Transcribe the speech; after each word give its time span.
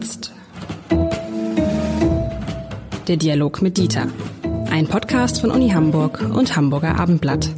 jetzt. 0.00 0.32
Der 3.06 3.16
Dialog 3.18 3.60
mit 3.60 3.76
Dieter. 3.76 4.08
Ein 4.70 4.88
Podcast 4.88 5.42
von 5.42 5.50
Uni 5.50 5.70
Hamburg 5.70 6.22
und 6.22 6.56
Hamburger 6.56 6.98
Abendblatt. 6.98 7.50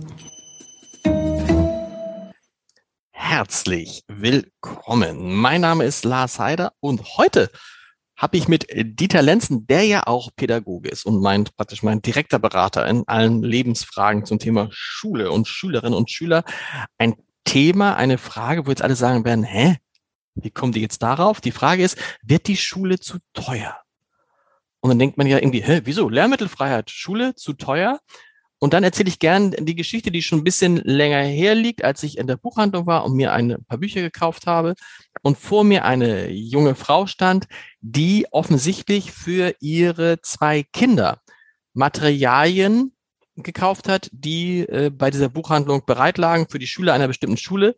Herzlich 3.13 4.03
willkommen. 4.09 5.37
Mein 5.37 5.61
Name 5.61 5.85
ist 5.85 6.05
Lars 6.05 6.41
Heider 6.41 6.73
und 6.81 7.17
heute 7.17 7.49
habe 8.17 8.37
ich 8.37 8.49
mit 8.49 8.67
Dieter 8.75 9.23
Lenzen, 9.23 9.69
der 9.69 9.85
ja 9.85 10.03
auch 10.09 10.31
Pädagoge 10.35 10.89
ist 10.89 11.07
und 11.07 11.23
mein, 11.23 11.45
praktisch 11.45 11.85
mein 11.85 12.03
direkter 12.03 12.41
Berater 12.41 12.89
in 12.89 13.05
allen 13.07 13.45
Lebensfragen 13.45 14.25
zum 14.25 14.41
Thema 14.41 14.69
Schule 14.73 15.31
und 15.31 15.47
Schülerinnen 15.47 15.95
und 15.95 16.11
Schüler, 16.11 16.43
ein 16.99 17.15
Thema, 17.45 17.95
eine 17.97 18.19
Frage, 18.19 18.67
wo 18.67 18.71
jetzt 18.71 18.83
alle 18.83 18.97
sagen 18.97 19.25
werden, 19.25 19.45
hä, 19.45 19.77
wie 20.35 20.51
kommen 20.51 20.73
die 20.73 20.81
jetzt 20.81 21.03
darauf? 21.03 21.41
Die 21.41 21.53
Frage 21.53 21.83
ist, 21.83 21.99
wird 22.23 22.47
die 22.47 22.57
Schule 22.57 22.99
zu 22.99 23.19
teuer? 23.33 23.77
Und 24.81 24.91
dann 24.91 24.99
denkt 24.99 25.17
man 25.19 25.27
ja 25.27 25.39
irgendwie, 25.39 25.63
hä, 25.63 25.83
wieso? 25.85 26.09
Lehrmittelfreiheit, 26.09 26.91
Schule 26.91 27.35
zu 27.35 27.53
teuer? 27.53 28.01
Und 28.59 28.75
dann 28.75 28.85
erzähle 28.85 29.09
ich 29.09 29.19
gern 29.19 29.51
die 29.51 29.75
Geschichte, 29.75 30.13
die 30.13 30.23
schon 30.23 30.41
ein 30.41 30.45
bisschen 30.45 30.77
länger 30.77 31.23
her 31.23 31.55
liegt, 31.55 31.83
als 31.85 32.03
ich 32.05 32.17
in 32.17 32.29
der 32.29 32.37
Buchhandlung 32.37 32.87
war 32.87 33.05
und 33.05 33.15
mir 33.15 33.33
ein 33.33 33.57
paar 33.67 33.79
Bücher 33.79 34.01
gekauft 34.01 34.47
habe. 34.47 34.75
Und 35.23 35.37
vor 35.37 35.65
mir 35.65 35.85
eine 35.85 36.31
junge 36.31 36.77
Frau 36.77 37.07
stand, 37.07 37.47
die 37.81 38.27
offensichtlich 38.31 39.11
für 39.11 39.55
ihre 39.61 40.21
zwei 40.23 40.63
Kinder 40.63 41.21
Materialien 41.75 42.93
gekauft 43.37 43.89
hat, 43.89 44.09
die 44.13 44.61
äh, 44.61 44.91
bei 44.91 45.11
dieser 45.11 45.29
Buchhandlung 45.29 45.85
bereit 45.85 46.19
lagen 46.19 46.47
für 46.49 46.59
die 46.59 46.67
Schüler 46.67 46.93
einer 46.93 47.09
bestimmten 47.09 47.39
Schule 47.39 47.77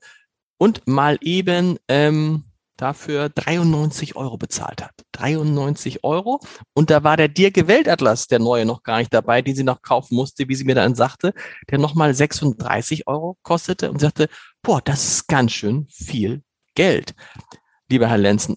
und 0.64 0.86
mal 0.86 1.18
eben 1.20 1.76
ähm, 1.88 2.44
dafür 2.78 3.28
93 3.28 4.16
Euro 4.16 4.38
bezahlt 4.38 4.82
hat. 4.82 4.94
93 5.12 6.04
Euro. 6.04 6.40
Und 6.72 6.88
da 6.88 7.04
war 7.04 7.18
der 7.18 7.28
Dirke 7.28 7.68
Weltatlas, 7.68 8.28
der 8.28 8.38
neue, 8.38 8.64
noch 8.64 8.82
gar 8.82 8.96
nicht 8.96 9.12
dabei, 9.12 9.42
den 9.42 9.54
sie 9.54 9.62
noch 9.62 9.82
kaufen 9.82 10.14
musste, 10.14 10.48
wie 10.48 10.54
sie 10.54 10.64
mir 10.64 10.74
dann 10.74 10.94
sagte, 10.94 11.34
der 11.70 11.78
nochmal 11.78 12.14
36 12.14 13.06
Euro 13.06 13.36
kostete 13.42 13.90
und 13.90 14.00
sagte, 14.00 14.30
boah, 14.62 14.80
das 14.80 15.06
ist 15.06 15.28
ganz 15.28 15.52
schön 15.52 15.86
viel 15.90 16.42
Geld, 16.74 17.14
lieber 17.90 18.08
Herr 18.08 18.16
Lenzen. 18.16 18.56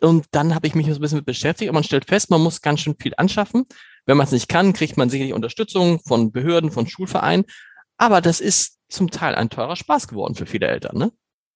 Und 0.00 0.26
dann 0.32 0.56
habe 0.56 0.66
ich 0.66 0.74
mich 0.74 0.88
so 0.88 0.94
ein 0.94 1.00
bisschen 1.00 1.18
mit 1.18 1.26
beschäftigt 1.26 1.68
und 1.68 1.74
man 1.74 1.84
stellt 1.84 2.06
fest, 2.06 2.30
man 2.30 2.42
muss 2.42 2.62
ganz 2.62 2.80
schön 2.80 2.96
viel 2.98 3.12
anschaffen. 3.16 3.66
Wenn 4.06 4.16
man 4.16 4.26
es 4.26 4.32
nicht 4.32 4.48
kann, 4.48 4.72
kriegt 4.72 4.96
man 4.96 5.08
sicherlich 5.08 5.34
Unterstützung 5.34 6.00
von 6.00 6.32
Behörden, 6.32 6.72
von 6.72 6.88
Schulvereinen. 6.88 7.44
Aber 7.96 8.20
das 8.20 8.40
ist 8.40 8.80
zum 8.88 9.10
Teil 9.10 9.34
ein 9.34 9.50
teurer 9.50 9.76
Spaß 9.76 10.08
geworden 10.08 10.34
für 10.34 10.46
viele 10.46 10.66
Eltern, 10.66 10.98
ne? 10.98 11.12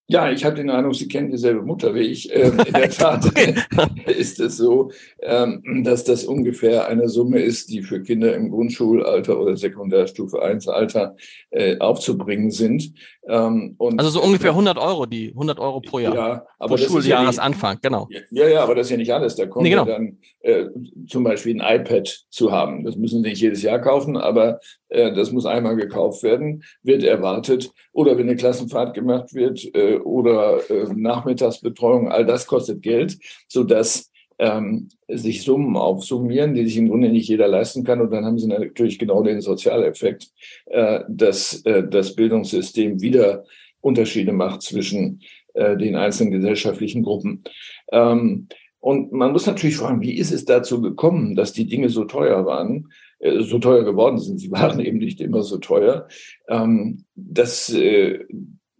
Ja, 0.08 0.30
ich 0.30 0.44
habe 0.44 0.54
den 0.54 0.70
Eindruck, 0.70 0.94
Sie 0.94 1.08
kennen 1.08 1.32
dieselbe 1.32 1.62
Mutter 1.62 1.92
wie 1.94 2.00
ich. 2.00 2.32
Ähm, 2.32 2.60
in 2.64 2.72
der 2.72 2.90
Tat 2.90 3.26
ist 4.06 4.38
es 4.38 4.56
so, 4.56 4.92
ähm, 5.20 5.82
dass 5.82 6.04
das 6.04 6.24
ungefähr 6.24 6.86
eine 6.86 7.08
Summe 7.08 7.40
ist, 7.40 7.70
die 7.70 7.82
für 7.82 8.00
Kinder 8.02 8.32
im 8.34 8.50
Grundschulalter 8.50 9.40
oder 9.40 9.56
Sekundärstufe 9.56 10.40
1 10.40 10.68
Alter 10.68 11.16
äh, 11.50 11.78
aufzubringen 11.78 12.52
sind. 12.52 12.92
Ähm, 13.28 13.74
also 13.96 14.10
so 14.10 14.22
ungefähr 14.22 14.50
100 14.50 14.78
Euro, 14.78 15.06
die 15.06 15.30
100 15.30 15.58
Euro 15.58 15.80
pro 15.80 15.98
Jahr. 15.98 16.14
Ja, 16.14 16.46
aber 16.60 16.76
pro 16.76 16.84
Schuljahresanfang, 16.84 17.74
ja 17.74 17.80
genau. 17.82 18.08
Ja, 18.30 18.46
ja, 18.46 18.62
aber 18.62 18.76
das 18.76 18.86
ist 18.86 18.90
ja 18.92 18.96
nicht 18.98 19.12
alles. 19.12 19.34
Da 19.34 19.46
kommt 19.46 19.64
nee, 19.64 19.70
genau. 19.70 19.84
dann 19.84 20.18
äh, 20.40 20.66
zum 21.08 21.24
Beispiel 21.24 21.60
ein 21.60 21.80
iPad 21.80 22.06
zu 22.30 22.52
haben. 22.52 22.84
Das 22.84 22.94
müssen 22.94 23.24
Sie 23.24 23.28
nicht 23.28 23.40
jedes 23.40 23.62
Jahr 23.62 23.80
kaufen, 23.80 24.16
aber 24.16 24.60
äh, 24.88 25.12
das 25.12 25.32
muss 25.32 25.46
einmal 25.46 25.74
gekauft 25.74 26.22
werden, 26.22 26.62
wird 26.84 27.02
erwartet. 27.02 27.72
Oder 27.92 28.16
wenn 28.16 28.28
eine 28.28 28.36
Klassenfahrt 28.36 28.94
gemacht 28.94 29.34
wird 29.34 29.64
äh, 29.74 29.95
oder 30.02 30.60
äh, 30.70 30.86
Nachmittagsbetreuung, 30.94 32.10
all 32.10 32.26
das 32.26 32.46
kostet 32.46 32.82
Geld, 32.82 33.18
sodass 33.48 34.10
ähm, 34.38 34.88
sich 35.08 35.42
Summen 35.42 35.76
aufsummieren, 35.76 36.54
die 36.54 36.66
sich 36.66 36.76
im 36.76 36.88
Grunde 36.88 37.08
nicht 37.08 37.28
jeder 37.28 37.48
leisten 37.48 37.84
kann. 37.84 38.00
Und 38.00 38.10
dann 38.10 38.24
haben 38.24 38.38
sie 38.38 38.48
natürlich 38.48 38.98
genau 38.98 39.22
den 39.22 39.40
Sozialeffekt, 39.40 40.28
äh, 40.66 41.00
dass 41.08 41.62
äh, 41.64 41.86
das 41.88 42.14
Bildungssystem 42.14 43.00
wieder 43.00 43.44
Unterschiede 43.80 44.32
macht 44.32 44.62
zwischen 44.62 45.22
äh, 45.54 45.76
den 45.76 45.96
einzelnen 45.96 46.32
gesellschaftlichen 46.32 47.02
Gruppen. 47.02 47.44
Ähm, 47.92 48.48
und 48.80 49.12
man 49.12 49.32
muss 49.32 49.46
natürlich 49.46 49.76
fragen, 49.76 50.02
wie 50.02 50.16
ist 50.16 50.32
es 50.32 50.44
dazu 50.44 50.80
gekommen, 50.80 51.34
dass 51.34 51.52
die 51.52 51.66
Dinge 51.66 51.88
so 51.88 52.04
teuer 52.04 52.46
waren, 52.46 52.92
äh, 53.20 53.40
so 53.42 53.58
teuer 53.58 53.84
geworden 53.84 54.18
sind? 54.18 54.38
Sie 54.38 54.50
waren 54.50 54.80
eben 54.84 54.98
nicht 54.98 55.20
immer 55.20 55.42
so 55.42 55.58
teuer. 55.58 56.08
Ähm, 56.48 57.04
dass 57.14 57.72
äh, 57.72 58.24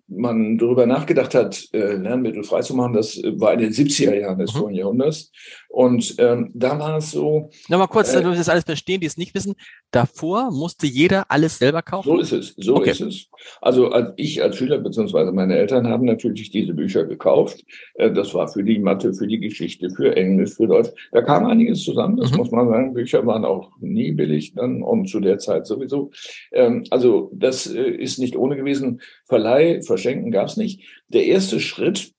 man 0.09 0.57
darüber 0.59 0.87
nachgedacht 0.87 1.35
hat, 1.35 1.69
äh, 1.73 1.95
Lernmittel 1.95 2.45
freizumachen, 2.45 2.93
das 2.93 3.17
war 3.37 3.53
in 3.55 3.61
den 3.61 3.73
70er 3.73 4.15
Jahren 4.15 4.39
des 4.39 4.55
mhm. 4.55 4.59
vorigen 4.59 4.79
Jahrhunderts. 4.79 5.33
Und 5.69 6.15
ähm, 6.19 6.51
da 6.55 6.79
war 6.79 6.99
es 6.99 7.11
so. 7.11 7.51
Nochmal 7.69 7.89
kurz, 7.89 8.11
äh, 8.11 8.15
damit 8.15 8.33
wir 8.33 8.39
das 8.39 8.49
alles 8.49 8.65
verstehen, 8.65 9.01
die 9.01 9.07
es 9.07 9.17
nicht 9.17 9.35
wissen. 9.35 9.55
Davor 9.91 10.51
musste 10.51 10.87
jeder 10.87 11.31
alles 11.31 11.59
selber 11.59 11.83
kaufen? 11.83 12.09
So 12.09 12.19
ist 12.19 12.33
es, 12.33 12.55
so 12.57 12.77
okay. 12.77 12.91
ist 12.91 13.01
es. 13.01 13.27
Also 13.61 13.91
als 13.91 14.13
ich 14.17 14.43
als 14.43 14.57
Schüler 14.57 14.79
beziehungsweise 14.79 15.33
meine 15.33 15.57
Eltern 15.57 15.87
haben 15.87 16.05
natürlich 16.05 16.51
diese 16.51 16.75
Bücher 16.75 17.05
gekauft. 17.05 17.65
Äh, 17.95 18.13
das 18.13 18.35
war 18.35 18.49
für 18.49 18.63
die 18.63 18.79
Mathe, 18.79 19.13
für 19.13 19.27
die 19.27 19.39
Geschichte, 19.39 19.91
für 19.91 20.17
Englisch, 20.17 20.55
für 20.55 20.67
Deutsch. 20.67 20.91
Da 21.13 21.23
kam 21.23 21.47
einiges 21.47 21.83
zusammen, 21.85 22.17
das 22.17 22.31
mhm. 22.31 22.37
muss 22.39 22.51
man 22.51 22.69
sagen. 22.69 22.95
Bücher 22.95 23.27
waren 23.27 23.45
auch 23.45 23.71
nie 23.81 24.13
billig 24.13 24.55
dann 24.55 24.83
und 24.83 25.09
zu 25.09 25.21
der 25.21 25.39
Zeit 25.39 25.67
sowieso. 25.67 26.11
Ähm, 26.53 26.85
also 26.91 27.31
das 27.35 27.67
äh, 27.67 27.91
ist 27.91 28.19
nicht 28.19 28.37
ohne 28.37 28.57
gewesen. 28.57 29.01
Verleih, 29.27 29.83
Verschenken 29.83 30.31
gab 30.31 30.49
es 30.49 30.57
nicht. 30.57 30.83
Der 31.09 31.27
erste 31.27 31.61
Schritt 31.61 32.13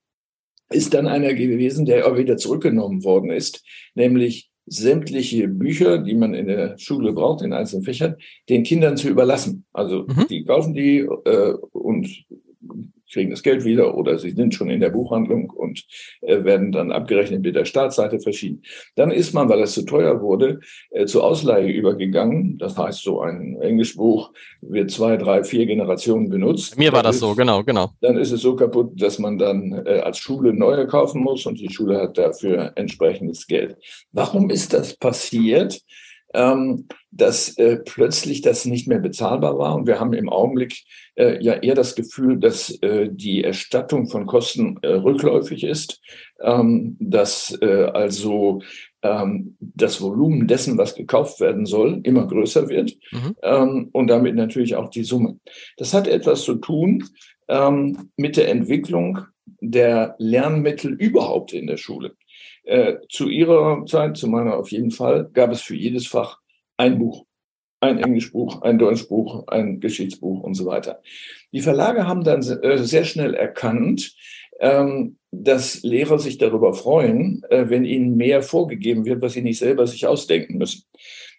ist 0.70 0.94
dann 0.94 1.08
einer 1.08 1.34
gewesen, 1.34 1.86
der 1.86 2.08
auch 2.08 2.18
wieder 2.18 2.38
zurückgenommen 2.38 3.04
worden 3.04 3.32
ist, 3.32 3.64
nämlich 3.96 4.50
sämtliche 4.68 5.48
Bücher, 5.48 5.98
die 5.98 6.16
man 6.16 6.34
in 6.34 6.48
der 6.48 6.78
Schule 6.78 7.14
braucht, 7.14 7.42
in 7.42 7.54
einzelnen 7.54 7.84
Fächern, 7.84 8.16
den 8.50 8.64
Kindern 8.64 8.98
zu 8.98 9.10
überlassen. 9.10 9.66
Also 9.74 10.06
mhm. 10.08 10.28
die 10.30 10.44
kaufen 10.46 10.74
die 10.74 11.00
äh, 11.00 11.54
und 11.72 12.26
kriegen 13.12 13.32
das 13.32 13.44
Geld 13.44 13.66
wieder 13.66 13.96
oder 13.96 14.18
sie 14.20 14.32
sind 14.32 14.54
schon 14.54 14.70
in 14.70 14.80
der 14.80 14.90
Buchhandlung 14.90 15.50
und 15.50 15.84
äh, 16.22 16.44
werden 16.44 16.72
dann 16.72 16.92
abgerechnet 16.92 17.42
mit 17.42 17.56
der 17.56 17.66
Startseite 17.66 18.20
verschieden. 18.20 18.62
Dann 18.96 19.12
ist 19.12 19.34
man, 19.34 19.50
weil 19.50 19.62
es 19.62 19.74
zu 19.74 19.84
teuer 19.84 20.22
wurde, 20.22 20.60
äh, 20.92 21.06
zur 21.06 21.24
Ausleihe 21.24 21.72
übergegangen. 21.72 22.58
Das 22.58 22.78
heißt, 22.78 23.04
so 23.04 23.22
ein 23.22 23.58
Englischbuch 23.62 24.32
wird 24.62 24.92
zwei, 24.92 25.18
drei, 25.18 25.44
vier 25.44 25.66
Generationen 25.66 26.30
benutzt. 26.30 26.78
Mir 26.78 26.92
war 26.92 27.04
das 27.04 27.16
ist, 27.16 27.22
so, 27.22 27.36
genau, 27.36 27.64
genau. 27.64 27.92
Dann 28.02 28.18
ist 28.18 28.32
es 28.32 28.42
so 28.42 28.56
kaputt, 28.56 29.02
dass 29.02 29.20
man 29.20 29.38
dann 29.38 29.84
äh, 29.86 30.00
als 30.00 30.18
Schule 30.18 30.54
neue 30.54 30.88
kaufen 30.88 31.22
muss 31.22 31.46
und 31.46 31.60
die 31.60 31.72
Schule 31.72 32.02
hat 32.02 32.18
dafür 32.18 32.74
entsprechendes 32.76 33.48
Geld. 33.48 33.78
Warum 34.12 34.50
ist 34.50 34.74
das 34.74 34.96
passiert? 34.96 35.82
ähm, 36.34 36.88
dass 37.18 37.58
äh, 37.58 37.78
plötzlich 37.78 38.42
das 38.42 38.66
nicht 38.66 38.88
mehr 38.88 39.00
bezahlbar 39.00 39.58
war. 39.58 39.76
Und 39.76 39.88
wir 39.88 40.00
haben 40.00 40.14
im 40.14 40.30
Augenblick 40.30 40.84
äh, 41.16 41.44
ja 41.44 41.54
eher 41.54 41.76
das 41.76 41.96
Gefühl, 41.96 42.40
dass 42.40 42.70
äh, 42.82 43.10
die 43.12 43.44
Erstattung 43.44 44.08
von 44.08 44.26
Kosten 44.26 44.78
äh, 44.82 44.90
rückläufig 44.90 45.64
ist, 45.64 46.00
ähm, 46.42 46.96
dass 47.00 47.58
äh, 47.62 47.90
also 47.94 48.62
ähm, 49.02 49.58
das 49.60 50.02
Volumen 50.02 50.48
dessen, 50.48 50.78
was 50.78 50.96
gekauft 50.96 51.40
werden 51.40 51.66
soll, 51.66 52.00
immer 52.04 52.28
größer 52.28 52.70
wird 52.70 52.96
mhm. 53.12 53.36
ähm, 53.42 53.90
und 53.92 54.08
damit 54.08 54.36
natürlich 54.36 54.76
auch 54.76 54.90
die 54.90 55.04
Summe. 55.04 55.40
Das 55.78 55.94
hat 55.94 56.08
etwas 56.08 56.44
zu 56.44 56.56
tun 56.56 57.04
ähm, 57.48 58.10
mit 58.16 58.38
der 58.38 58.50
Entwicklung 58.50 59.20
der 59.60 60.16
Lernmittel 60.20 60.94
überhaupt 60.94 61.54
in 61.54 61.68
der 61.68 61.78
Schule. 61.78 62.16
Äh, 62.64 62.98
zu 63.10 63.30
ihrer 63.30 63.86
Zeit, 63.86 64.18
zu 64.18 64.28
meiner 64.28 64.58
auf 64.58 64.72
jeden 64.72 64.92
Fall, 64.92 65.30
gab 65.34 65.52
es 65.52 65.62
für 65.62 65.76
jedes 65.76 66.06
Fach 66.06 66.40
ein 66.78 67.00
Buch. 67.00 67.26
Ein 67.80 68.00
Englischbuch, 68.00 68.64
ein 68.64 68.80
Deutschbuch, 68.80 69.48
ein 69.48 69.80
Geschichtsbuch 69.80 70.42
und 70.42 70.56
so 70.56 70.66
weiter. 70.66 71.02
Die 71.52 71.62
Verlage 71.62 72.08
haben 72.08 72.24
dann 72.24 72.42
äh, 72.42 72.80
sehr 72.80 73.04
schnell 73.04 73.36
erkannt, 73.36 74.16
ähm, 74.60 75.18
dass 75.30 75.84
Lehrer 75.84 76.18
sich 76.18 76.40
darüber 76.40 76.74
freuen, 76.74 77.44
äh, 77.50 77.70
wenn 77.70 77.86
ihnen 77.86 78.18
mehr 78.18 78.42
vorgegeben 78.42 79.06
wird, 79.06 79.22
was 79.22 79.34
sie 79.34 79.44
nicht 79.44 79.60
selber 79.60 79.86
sich 79.86 80.08
ausdenken 80.08 80.58
müssen. 80.58 80.86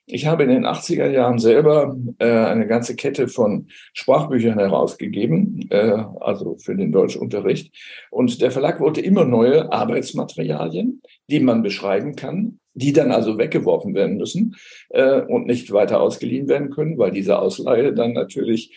Ich 0.06 0.26
habe 0.26 0.44
in 0.44 0.50
den 0.50 0.64
80er 0.64 1.10
Jahren 1.10 1.38
selber 1.38 1.96
äh, 2.18 2.30
eine 2.30 2.68
ganze 2.68 2.94
Kette 2.94 3.26
von 3.26 3.66
Sprachbüchern 3.92 4.58
herausgegeben, 4.58 5.68
also 5.70 6.56
für 6.56 6.74
den 6.74 6.92
Deutschunterricht. 6.92 7.74
Und 8.10 8.40
der 8.40 8.50
Verlag 8.50 8.80
wollte 8.80 9.02
immer 9.02 9.26
neue 9.26 9.70
Arbeitsmaterialien, 9.70 11.02
die 11.28 11.40
man 11.40 11.62
beschreiben 11.62 12.16
kann, 12.16 12.57
die 12.78 12.92
dann 12.92 13.10
also 13.10 13.38
weggeworfen 13.38 13.94
werden 13.94 14.16
müssen 14.16 14.56
äh, 14.90 15.20
und 15.20 15.46
nicht 15.46 15.72
weiter 15.72 16.00
ausgeliehen 16.00 16.48
werden 16.48 16.70
können, 16.70 16.98
weil 16.98 17.10
diese 17.10 17.38
Ausleihe 17.38 17.92
dann 17.92 18.12
natürlich 18.12 18.72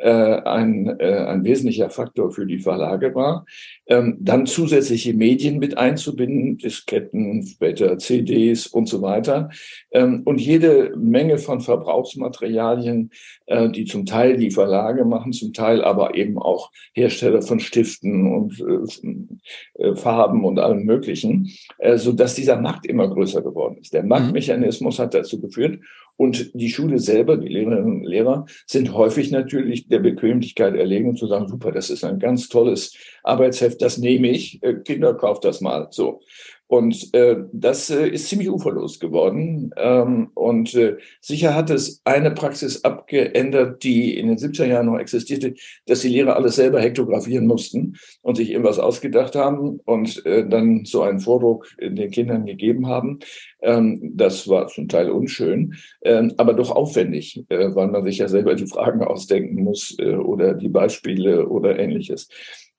ein, 0.00 0.98
äh, 0.98 1.26
ein 1.26 1.44
wesentlicher 1.44 1.90
Faktor 1.90 2.32
für 2.32 2.46
die 2.46 2.58
Verlage 2.58 3.14
war. 3.14 3.46
Ähm, 3.86 4.16
dann 4.20 4.46
zusätzliche 4.46 5.14
Medien 5.14 5.58
mit 5.58 5.78
einzubinden, 5.78 6.58
Disketten, 6.58 7.46
später 7.46 7.98
CDs 7.98 8.66
und 8.66 8.88
so 8.88 9.02
weiter. 9.02 9.50
Ähm, 9.92 10.22
und 10.24 10.40
jede 10.40 10.94
Menge 10.96 11.38
von 11.38 11.60
Verbrauchsmaterialien, 11.60 13.10
äh, 13.46 13.68
die 13.70 13.84
zum 13.84 14.06
Teil 14.06 14.36
die 14.36 14.50
Verlage 14.50 15.04
machen, 15.04 15.32
zum 15.32 15.52
Teil 15.52 15.84
aber 15.84 16.14
eben 16.14 16.38
auch 16.38 16.70
Hersteller 16.92 17.42
von 17.42 17.60
Stiften 17.60 18.32
und 18.32 18.60
äh, 18.60 19.82
äh 19.82 19.96
Farben 19.96 20.44
und 20.44 20.58
allem 20.58 20.84
Möglichen, 20.84 21.50
äh, 21.78 21.98
so 21.98 22.12
dass 22.12 22.34
dieser 22.34 22.60
Markt 22.60 22.86
immer 22.86 23.08
größer 23.08 23.42
geworden 23.42 23.78
ist. 23.80 23.94
Der 23.94 24.02
mhm. 24.02 24.08
Marktmechanismus 24.08 24.98
hat 24.98 25.14
dazu 25.14 25.40
geführt 25.40 25.78
und 26.16 26.50
die 26.54 26.70
Schule 26.70 26.98
selber, 26.98 27.36
die 27.36 27.48
Lehrerinnen 27.48 28.00
und 28.00 28.04
Lehrer, 28.04 28.46
sind 28.66 28.92
häufig 28.92 29.30
natürlich 29.30 29.88
der 29.88 29.98
Bequemlichkeit 29.98 30.74
erlegen 30.74 31.08
und 31.08 31.18
zu 31.18 31.26
sagen, 31.26 31.48
super, 31.48 31.72
das 31.72 31.90
ist 31.90 32.04
ein 32.04 32.18
ganz 32.18 32.48
tolles 32.48 32.96
Arbeitsheft, 33.22 33.82
das 33.82 33.98
nehme 33.98 34.28
ich, 34.28 34.62
äh, 34.62 34.74
Kinder, 34.74 35.14
kauft 35.14 35.44
das 35.44 35.60
mal. 35.60 35.88
So. 35.90 36.20
Und 36.66 37.12
äh, 37.14 37.36
das 37.52 37.90
äh, 37.90 38.08
ist 38.08 38.28
ziemlich 38.28 38.50
uferlos 38.50 38.98
geworden. 38.98 39.70
Ähm, 39.76 40.30
und 40.34 40.74
äh, 40.74 40.96
sicher 41.20 41.54
hat 41.54 41.70
es 41.70 42.00
eine 42.04 42.30
Praxis 42.30 42.84
abgeändert, 42.84 43.82
die 43.82 44.18
in 44.18 44.28
den 44.28 44.38
70er 44.38 44.66
Jahren 44.66 44.86
noch 44.86 44.98
existierte, 44.98 45.54
dass 45.86 46.00
die 46.00 46.08
Lehrer 46.08 46.36
alles 46.36 46.56
selber 46.56 46.80
hektografieren 46.80 47.46
mussten 47.46 47.96
und 48.22 48.36
sich 48.36 48.50
irgendwas 48.50 48.78
ausgedacht 48.78 49.34
haben 49.36 49.80
und 49.84 50.24
äh, 50.24 50.48
dann 50.48 50.84
so 50.86 51.02
einen 51.02 51.20
Vordruck 51.20 51.68
den 51.80 52.10
Kindern 52.10 52.46
gegeben 52.46 52.88
haben. 52.88 53.18
Ähm, 53.60 54.12
das 54.14 54.48
war 54.48 54.66
zum 54.68 54.88
Teil 54.88 55.10
unschön, 55.10 55.74
äh, 56.00 56.28
aber 56.38 56.54
doch 56.54 56.70
aufwendig, 56.70 57.44
äh, 57.48 57.74
weil 57.74 57.88
man 57.88 58.04
sich 58.04 58.18
ja 58.18 58.28
selber 58.28 58.54
die 58.54 58.66
Fragen 58.66 59.02
ausdenken 59.02 59.62
muss 59.62 59.96
äh, 59.98 60.14
oder 60.14 60.54
die 60.54 60.68
Beispiele 60.68 61.48
oder 61.48 61.78
ähnliches. 61.78 62.28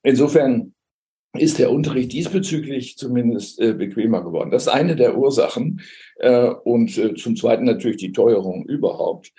Insofern 0.04 0.75
ist 1.38 1.60
der 1.60 1.72
Unterricht 1.72 2.14
diesbezüglich 2.14 2.98
zumindest 2.98 3.60
äh, 3.60 3.74
bequemer 3.74 4.24
geworden. 4.24 4.52
Das 4.52 4.64
ist 4.64 4.74
eine 4.74 4.96
der 4.96 5.18
Ursachen. 5.18 5.82
Äh, 6.18 6.48
und 6.48 6.98
äh, 6.98 7.16
zum 7.16 7.36
Zweiten 7.36 7.66
natürlich 7.66 7.98
die 7.98 8.14
Teuerung 8.14 8.66
überhaupt, 8.66 9.34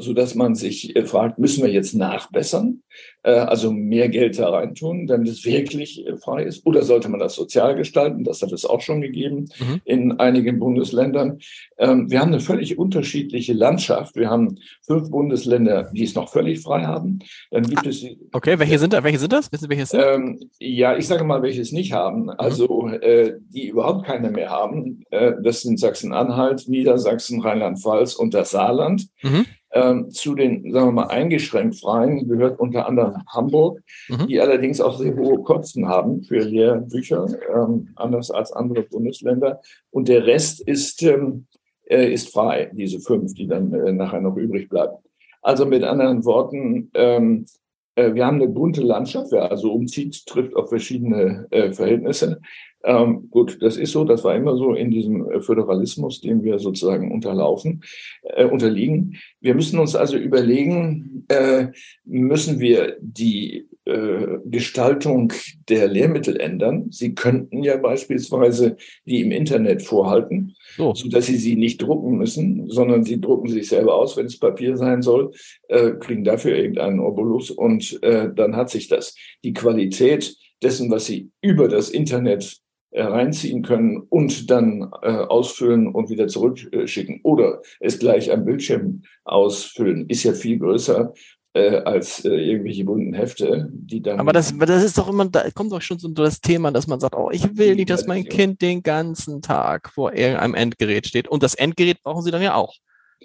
so 0.00 0.12
dass 0.12 0.34
man 0.34 0.54
sich 0.54 0.96
äh, 0.96 1.06
fragt, 1.06 1.38
müssen 1.38 1.62
wir 1.62 1.70
jetzt 1.70 1.94
nachbessern, 1.94 2.82
äh, 3.22 3.32
also 3.32 3.72
mehr 3.72 4.08
Geld 4.08 4.38
da 4.38 4.50
reintun, 4.50 5.06
damit 5.06 5.28
es 5.28 5.44
wirklich 5.44 6.06
äh, 6.06 6.16
frei 6.16 6.42
ist, 6.42 6.66
oder 6.66 6.82
sollte 6.82 7.08
man 7.08 7.20
das 7.20 7.34
sozial 7.34 7.76
gestalten? 7.76 8.24
Das 8.24 8.42
hat 8.42 8.52
es 8.52 8.64
auch 8.64 8.80
schon 8.80 9.00
gegeben 9.00 9.48
mhm. 9.58 9.80
in 9.84 10.18
einigen 10.18 10.58
Bundesländern. 10.58 11.38
Ähm, 11.78 12.10
wir 12.10 12.20
haben 12.20 12.32
eine 12.32 12.40
völlig 12.40 12.78
unterschiedliche 12.78 13.52
Landschaft. 13.52 14.16
Wir 14.16 14.28
haben 14.28 14.58
fünf 14.82 15.10
Bundesländer, 15.10 15.90
die 15.92 16.04
es 16.04 16.14
noch 16.14 16.30
völlig 16.30 16.60
frei 16.60 16.84
haben. 16.84 17.20
Dann 17.50 17.62
gibt 17.62 17.86
es 17.86 18.04
okay, 18.32 18.58
welche 18.58 18.78
sind 18.78 18.92
da? 18.92 19.04
Welche 19.04 19.18
sind 19.18 19.32
das? 19.32 19.52
Wissen 19.52 19.64
Sie, 19.64 19.70
welche 19.70 19.86
sind? 19.86 20.02
Ähm, 20.04 20.50
ja, 20.58 20.96
ich 20.96 21.06
sage 21.06 21.24
mal, 21.24 21.42
welche 21.42 21.60
es 21.60 21.72
nicht 21.72 21.92
haben. 21.92 22.24
Mhm. 22.24 22.30
Also 22.38 22.90
die 23.00 23.68
überhaupt 23.68 24.06
keine 24.06 24.30
mehr 24.30 24.50
haben. 24.50 25.04
das 25.10 25.62
sind 25.62 25.78
Sachsen 25.78 26.10
Sachsen-Anhalt, 26.10 26.68
Niedersachsen, 26.68 27.40
Rheinland-Pfalz 27.40 28.14
und 28.14 28.34
das 28.34 28.50
Saarland. 28.50 29.08
Mhm. 29.22 29.46
Ähm, 29.72 30.10
zu 30.10 30.34
den, 30.34 30.72
sagen 30.72 30.88
wir 30.88 30.92
mal, 30.92 31.06
eingeschränkt 31.06 31.76
Freien 31.78 32.26
gehört 32.26 32.58
unter 32.58 32.86
anderem 32.86 33.22
Hamburg, 33.28 33.80
mhm. 34.08 34.26
die 34.26 34.40
allerdings 34.40 34.80
auch 34.80 34.98
sehr 34.98 35.16
hohe 35.16 35.42
Kosten 35.44 35.86
haben 35.86 36.24
für 36.24 36.40
Lehrbücher, 36.40 37.26
ähm, 37.54 37.90
anders 37.94 38.32
als 38.32 38.52
andere 38.52 38.82
Bundesländer. 38.82 39.60
Und 39.90 40.08
der 40.08 40.26
Rest 40.26 40.60
ist, 40.60 41.02
ähm, 41.02 41.46
äh, 41.88 42.12
ist 42.12 42.32
frei, 42.32 42.70
diese 42.74 42.98
fünf, 42.98 43.34
die 43.34 43.46
dann 43.46 43.72
äh, 43.72 43.92
nachher 43.92 44.20
noch 44.20 44.36
übrig 44.36 44.68
bleiben. 44.68 44.96
Also 45.42 45.66
mit 45.66 45.84
anderen 45.84 46.24
Worten, 46.24 46.90
ähm, 46.94 47.46
äh, 47.94 48.14
wir 48.14 48.26
haben 48.26 48.36
eine 48.36 48.48
bunte 48.48 48.82
Landschaft. 48.82 49.32
Wer 49.32 49.50
also 49.50 49.72
umzieht, 49.72 50.26
trifft 50.26 50.54
auf 50.56 50.68
verschiedene 50.68 51.46
äh, 51.50 51.72
Verhältnisse. 51.72 52.40
Ähm, 52.82 53.28
gut, 53.30 53.58
das 53.60 53.76
ist 53.76 53.92
so, 53.92 54.04
das 54.04 54.24
war 54.24 54.34
immer 54.34 54.56
so 54.56 54.72
in 54.74 54.90
diesem 54.90 55.30
äh, 55.30 55.40
Föderalismus, 55.40 56.20
dem 56.20 56.42
wir 56.42 56.58
sozusagen 56.58 57.12
unterlaufen, 57.12 57.82
äh, 58.22 58.46
unterliegen. 58.46 59.18
Wir 59.40 59.54
müssen 59.54 59.78
uns 59.78 59.94
also 59.94 60.16
überlegen, 60.16 61.26
äh, 61.28 61.68
müssen 62.04 62.58
wir 62.58 62.96
die 63.00 63.68
äh, 63.84 64.38
Gestaltung 64.46 65.32
der 65.68 65.88
Lehrmittel 65.88 66.40
ändern? 66.40 66.86
Sie 66.90 67.14
könnten 67.14 67.62
ja 67.62 67.76
beispielsweise 67.76 68.76
die 69.04 69.20
im 69.20 69.30
Internet 69.30 69.82
vorhalten, 69.82 70.54
so. 70.76 70.94
dass 71.10 71.26
sie 71.26 71.36
sie 71.36 71.56
nicht 71.56 71.82
drucken 71.82 72.16
müssen, 72.16 72.70
sondern 72.70 73.04
sie 73.04 73.20
drucken 73.20 73.48
sich 73.48 73.68
selber 73.68 73.94
aus, 73.94 74.16
wenn 74.16 74.26
es 74.26 74.38
Papier 74.38 74.76
sein 74.76 75.02
soll, 75.02 75.32
äh, 75.68 75.92
kriegen 75.92 76.24
dafür 76.24 76.56
irgendeinen 76.56 77.00
Obolus 77.00 77.50
und 77.50 78.02
äh, 78.02 78.28
dann 78.34 78.56
hat 78.56 78.70
sich 78.70 78.88
das. 78.88 79.14
Die 79.44 79.52
Qualität 79.52 80.36
dessen, 80.62 80.90
was 80.90 81.06
sie 81.06 81.30
über 81.42 81.68
das 81.68 81.90
Internet 81.90 82.60
reinziehen 82.92 83.62
können 83.62 83.98
und 84.08 84.50
dann 84.50 84.90
äh, 85.02 85.10
ausfüllen 85.10 85.88
und 85.88 86.10
wieder 86.10 86.28
zurückschicken 86.28 87.20
oder 87.22 87.62
es 87.78 87.98
gleich 87.98 88.32
am 88.32 88.44
Bildschirm 88.44 89.02
ausfüllen, 89.24 90.08
ist 90.08 90.24
ja 90.24 90.32
viel 90.32 90.58
größer 90.58 91.12
äh, 91.52 91.76
als 91.78 92.24
äh, 92.24 92.30
irgendwelche 92.30 92.84
bunten 92.84 93.14
Hefte, 93.14 93.68
die 93.72 94.02
dann. 94.02 94.20
Aber 94.20 94.32
das, 94.32 94.56
das 94.56 94.84
ist 94.84 94.98
doch 94.98 95.08
immer, 95.08 95.28
da 95.28 95.50
kommt 95.50 95.72
doch 95.72 95.82
schon 95.82 95.98
so 95.98 96.08
das 96.08 96.40
Thema, 96.40 96.70
dass 96.70 96.86
man 96.86 97.00
sagt, 97.00 97.16
oh, 97.16 97.30
ich 97.32 97.56
will 97.56 97.74
nicht, 97.74 97.90
dass 97.90 98.06
mein 98.06 98.24
Kind 98.24 98.62
den 98.62 98.82
ganzen 98.82 99.42
Tag 99.42 99.90
vor 99.90 100.12
irgendeinem 100.12 100.54
Endgerät 100.54 101.06
steht. 101.06 101.28
Und 101.28 101.42
das 101.42 101.54
Endgerät 101.54 102.02
brauchen 102.02 102.22
sie 102.22 102.30
dann 102.30 102.42
ja 102.42 102.54
auch. 102.54 102.74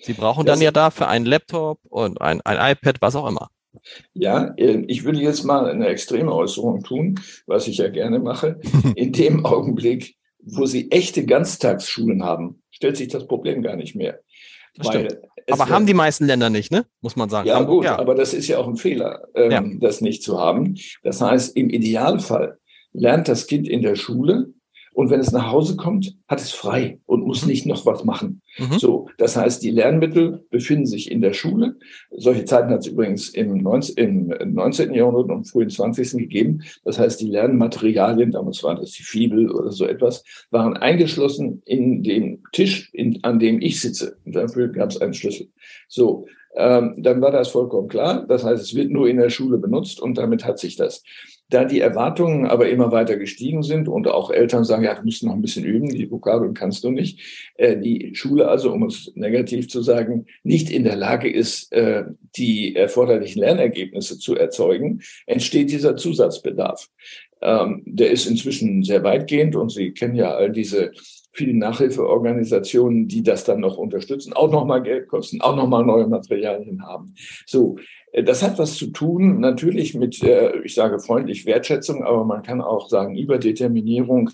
Sie 0.02 0.14
brauchen 0.14 0.46
das 0.46 0.56
dann 0.56 0.64
ja 0.64 0.72
dafür 0.72 1.08
einen 1.08 1.26
Laptop 1.26 1.80
und 1.90 2.20
ein, 2.20 2.42
ein 2.42 2.72
iPad, 2.72 2.98
was 3.02 3.16
auch 3.16 3.28
immer. 3.28 3.50
Ja, 4.14 4.54
äh, 4.58 4.84
ich 4.88 5.04
würde 5.04 5.20
jetzt 5.20 5.44
mal 5.44 5.70
eine 5.70 5.88
extreme 5.88 6.34
Äußerung 6.34 6.84
tun, 6.84 7.20
was 7.46 7.68
ich 7.68 7.78
ja 7.78 7.90
gerne 7.90 8.20
mache. 8.20 8.60
In 8.96 9.12
dem 9.12 9.46
Augenblick, 9.46 10.16
wo 10.40 10.66
Sie 10.66 10.92
echte 10.92 11.26
Ganztagsschulen 11.26 12.24
haben, 12.24 12.62
stellt 12.72 12.98
sich 12.98 13.08
das 13.08 13.28
Problem 13.28 13.62
gar 13.62 13.76
nicht 13.76 13.96
mehr. 13.96 14.20
aber 15.50 15.70
haben 15.70 15.86
die 15.86 15.94
meisten 15.94 16.26
Länder 16.26 16.50
nicht, 16.50 16.72
ne? 16.72 16.86
Muss 17.02 17.16
man 17.16 17.30
sagen. 17.30 17.48
Ja, 17.48 17.62
gut, 17.64 17.86
ja. 17.86 17.98
aber 17.98 18.16
das 18.16 18.34
ist 18.34 18.48
ja 18.48 18.58
auch 18.58 18.68
ein 18.68 18.78
Fehler, 18.78 19.28
ähm, 19.36 19.52
ja. 19.52 19.64
das 19.80 20.02
nicht 20.02 20.24
zu 20.24 20.40
haben. 20.40 20.76
Das 21.04 21.22
heißt, 21.22 21.56
im 21.56 21.70
Idealfall 21.70 22.58
lernt 22.92 23.28
das 23.28 23.48
Kind 23.48 23.68
in 23.68 23.82
der 23.82 23.96
Schule 23.96 24.54
und 24.96 25.10
wenn 25.10 25.20
es 25.20 25.34
nach 25.34 25.52
Hause 25.52 25.76
kommt, 25.76 26.16
hat 26.26 26.40
es 26.40 26.52
frei 26.52 27.00
und 27.06 27.28
muss 27.28 27.42
mhm. 27.42 27.50
nicht 27.50 27.66
noch 27.66 27.86
was 27.86 28.06
machen. 28.06 28.42
Mhm. 28.58 28.80
So, 28.80 29.10
das 29.18 29.36
heißt, 29.36 29.62
die 29.62 29.72
Lernmittel 29.72 30.46
befinden 30.50 30.86
sich 30.86 31.12
in 31.12 31.20
der 31.20 31.34
Schule. 31.34 31.76
Solche 32.12 32.46
Zeiten 32.46 32.70
hat 32.70 32.80
es 32.80 32.88
übrigens 32.88 33.28
im 33.28 33.58
19, 33.58 34.32
im 34.32 34.54
19. 34.54 34.94
Jahrhundert 34.94 35.36
und 35.36 35.50
frühen 35.50 35.70
20. 35.70 36.14
gegeben. 36.14 36.64
Das 36.86 36.98
heißt, 36.98 37.20
die 37.20 37.28
Lernmaterialien, 37.28 38.32
damals 38.32 38.64
waren 38.64 38.78
das 38.78 38.92
die 38.92 39.04
Fibel 39.04 39.52
oder 39.52 39.74
so 39.74 39.86
etwas, 39.86 40.24
waren 40.50 40.78
eingeschlossen 40.78 41.62
in 41.66 42.02
den 42.02 42.42
Tisch, 42.54 42.90
in, 42.94 43.22
an 43.24 43.40
dem 43.40 43.60
ich 43.60 43.82
sitze. 43.82 44.16
Und 44.24 44.34
dafür 44.34 44.70
gab 44.70 44.92
es 44.92 45.02
einen 45.02 45.14
Schlüssel. 45.14 45.50
So, 45.90 46.26
ähm, 46.56 46.96
dann 46.98 47.20
war 47.20 47.32
das 47.32 47.50
vollkommen 47.50 47.90
klar. 47.90 48.26
Das 48.28 48.46
heißt, 48.46 48.64
es 48.64 48.76
wird 48.76 48.92
nur 48.92 49.10
in 49.10 49.18
der 49.18 49.30
Schule 49.30 49.58
benutzt 49.58 50.00
und 50.00 50.18
damit 50.18 50.46
hat 50.46 50.58
sich 50.58 50.78
das. 50.78 51.04
Da 51.50 51.64
die 51.64 51.80
Erwartungen 51.80 52.48
aber 52.48 52.70
immer 52.70 52.92
weiter 52.92 53.18
gestiegen 53.18 53.62
sind 53.62 53.88
und 53.88 54.08
auch 54.08 54.32
Eltern 54.32 54.64
sagen, 54.64 54.84
ja, 54.84 54.96
du 54.96 55.04
musst 55.04 55.24
noch 55.24 55.34
ein 55.34 55.42
bisschen 55.42 55.64
üben, 55.64 55.90
die 55.90 56.10
Vokabeln 56.10 56.56
kannst 56.56 56.84
du 56.84 56.90
nicht, 56.90 57.52
äh, 57.56 57.78
die 57.78 58.16
Schule 58.16 58.48
also, 58.48 58.72
um 58.72 58.84
es 58.84 59.12
negativ 59.16 59.70
zu 59.70 59.82
sagen, 59.82 60.26
nicht 60.44 60.72
in 60.72 60.84
der 60.84 60.96
Lage 60.96 61.32
ist, 61.32 61.72
äh, 61.72 62.06
die 62.36 62.76
erforderlichen 62.76 63.42
Lernergebnisse 63.42 64.18
zu 64.18 64.36
erzeugen, 64.36 65.02
entsteht 65.28 65.70
dieser 65.70 65.96
Zusatzbedarf. 65.96 66.90
Ähm, 67.42 67.84
der 67.86 68.10
ist 68.10 68.26
inzwischen 68.26 68.84
sehr 68.84 69.04
weitgehend 69.04 69.56
und 69.56 69.70
Sie 69.70 69.92
kennen 69.92 70.16
ja 70.16 70.34
all 70.34 70.52
diese 70.52 70.92
vielen 71.36 71.58
Nachhilfeorganisationen, 71.58 73.08
die 73.08 73.22
das 73.22 73.44
dann 73.44 73.60
noch 73.60 73.78
unterstützen, 73.78 74.34
auch 74.34 74.50
nochmal 74.50 74.82
Geld 74.82 75.08
kosten, 75.08 75.42
auch 75.42 75.56
nochmal 75.56 75.86
neue 75.86 76.08
Materialien 76.08 76.86
haben. 76.86 77.14
So, 77.46 77.78
äh, 78.14 78.24
das 78.24 78.42
hat 78.42 78.58
was 78.58 78.76
zu 78.76 78.88
tun, 78.88 79.42
natürlich 79.42 79.94
mit, 79.94 80.24
äh, 80.24 80.58
ich 80.64 80.74
sage 80.74 81.00
freundlich 81.00 81.46
Wertschätzung, 81.46 82.04
aber 82.04 82.24
man 82.24 82.42
kann 82.42 82.62
auch 82.62 82.90
sagen 82.90 83.18
Überdeterminierung 83.18 84.30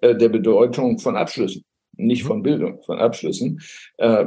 äh, 0.00 0.14
der 0.14 0.28
Bedeutung 0.28 0.98
von 0.98 1.16
Abschlüssen 1.16 1.64
nicht 1.96 2.24
mhm. 2.24 2.28
von 2.28 2.42
Bildung, 2.42 2.82
von 2.82 2.98
Abschlüssen, 2.98 3.60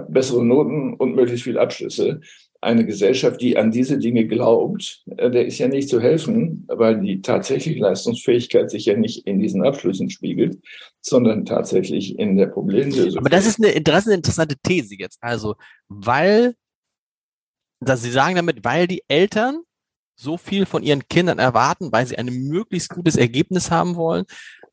bessere 0.08 0.42
Noten 0.42 0.94
und 0.94 1.16
möglichst 1.16 1.44
viele 1.44 1.60
Abschlüsse 1.60 2.22
eine 2.62 2.86
Gesellschaft, 2.86 3.42
die 3.42 3.58
an 3.58 3.72
diese 3.72 3.98
Dinge 3.98 4.26
glaubt, 4.28 5.04
äh, 5.18 5.30
der 5.30 5.46
ist 5.46 5.58
ja 5.60 5.68
nicht 5.68 5.90
zu 5.90 6.02
helfen, 6.02 6.66
weil 6.68 7.00
die 7.02 7.22
tatsächliche 7.22 7.80
Leistungsfähigkeit 7.80 8.70
sich 8.70 8.86
ja 8.86 8.96
nicht 8.96 9.28
in 9.28 9.40
diesen 9.40 9.66
Abschlüssen 9.66 10.10
spiegelt, 10.10 10.58
sondern 11.02 11.46
tatsächlich 11.46 12.18
in 12.18 12.38
der 12.38 12.48
Problemlösung. 12.48 13.20
Aber 13.20 13.30
das 13.30 13.46
ist 13.46 13.64
eine, 13.64 13.82
das 13.82 14.02
ist 14.02 14.08
eine 14.08 14.16
interessante 14.16 14.56
These 14.62 14.96
jetzt. 14.98 15.18
Also, 15.22 15.56
weil, 15.88 16.56
dass 17.80 18.04
Sie 18.04 18.12
sagen 18.12 18.36
damit, 18.36 18.64
weil 18.64 18.88
die 18.88 19.04
Eltern 19.08 19.62
so 20.20 20.38
viel 20.38 20.66
von 20.66 20.82
ihren 20.82 21.08
Kindern 21.08 21.38
erwarten, 21.38 21.92
weil 21.92 22.08
sie 22.08 22.18
ein 22.18 22.26
möglichst 22.26 22.90
gutes 22.90 23.16
Ergebnis 23.16 23.70
haben 23.70 23.96
wollen, 23.96 24.26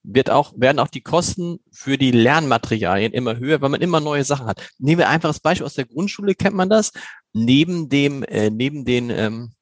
wird 0.02 0.30
auch, 0.30 0.52
werden 0.56 0.78
auch 0.78 0.88
die 0.88 1.02
Kosten 1.02 1.60
für 1.70 1.98
die 1.98 2.10
Lernmaterialien 2.10 3.12
immer 3.12 3.38
höher, 3.38 3.60
weil 3.60 3.68
man 3.68 3.82
immer 3.82 4.00
neue 4.00 4.24
Sachen 4.24 4.46
hat. 4.46 4.66
Nehmen 4.78 5.00
wir 5.00 5.08
einfach 5.08 5.28
das 5.28 5.40
Beispiel 5.40 5.66
aus 5.66 5.74
der 5.74 5.86
Grundschule, 5.86 6.34
kennt 6.34 6.56
man 6.56 6.70
das. 6.70 6.92
Neben 7.34 7.88
dem, 7.88 8.22
äh, 8.22 8.48
neben 8.48 8.84
den, 8.84 9.10
ähm, 9.10 9.52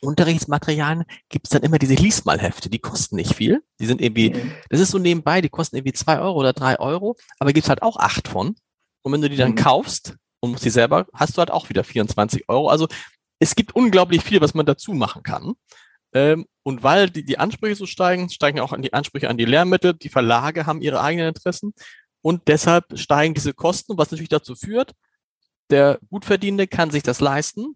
Unterrichtsmaterialien 0.00 1.04
gibt 1.28 1.46
es 1.46 1.50
dann 1.50 1.62
immer 1.62 1.78
diese 1.78 1.94
Liesmalhefte, 1.94 2.70
die 2.70 2.78
kosten 2.78 3.16
nicht 3.16 3.34
viel. 3.34 3.62
Die 3.78 3.86
sind 3.86 4.00
irgendwie, 4.00 4.30
mhm. 4.30 4.52
das 4.70 4.80
ist 4.80 4.90
so 4.90 4.98
nebenbei, 4.98 5.40
die 5.40 5.48
kosten 5.48 5.76
irgendwie 5.76 5.92
zwei 5.92 6.18
Euro 6.20 6.38
oder 6.38 6.52
drei 6.52 6.78
Euro, 6.78 7.16
aber 7.38 7.52
gibt 7.52 7.64
es 7.64 7.68
halt 7.68 7.82
auch 7.82 7.96
acht 7.96 8.28
von. 8.28 8.56
Und 9.02 9.12
wenn 9.12 9.20
du 9.20 9.28
die 9.28 9.36
dann 9.36 9.52
mhm. 9.52 9.56
kaufst 9.56 10.16
und 10.40 10.52
musst 10.52 10.64
die 10.64 10.70
selber, 10.70 11.06
hast 11.12 11.36
du 11.36 11.38
halt 11.38 11.50
auch 11.50 11.68
wieder 11.68 11.84
24 11.84 12.48
Euro. 12.48 12.68
Also 12.68 12.88
es 13.38 13.54
gibt 13.54 13.74
unglaublich 13.74 14.22
viel, 14.22 14.40
was 14.40 14.54
man 14.54 14.66
dazu 14.66 14.92
machen 14.92 15.22
kann. 15.22 15.54
Ähm, 16.12 16.46
und 16.62 16.82
weil 16.82 17.10
die, 17.10 17.24
die 17.24 17.38
Ansprüche 17.38 17.76
so 17.76 17.86
steigen, 17.86 18.28
steigen 18.30 18.60
auch 18.60 18.74
die 18.78 18.92
Ansprüche 18.92 19.28
an 19.28 19.38
die 19.38 19.44
Lehrmittel. 19.44 19.94
Die 19.94 20.08
Verlage 20.08 20.66
haben 20.66 20.80
ihre 20.80 21.00
eigenen 21.00 21.28
Interessen. 21.28 21.72
Und 22.22 22.48
deshalb 22.48 22.98
steigen 22.98 23.34
diese 23.34 23.54
Kosten, 23.54 23.96
was 23.96 24.10
natürlich 24.10 24.28
dazu 24.28 24.54
führt, 24.54 24.92
der 25.70 25.98
Gutverdienende 26.10 26.66
kann 26.66 26.90
sich 26.90 27.02
das 27.02 27.20
leisten. 27.20 27.74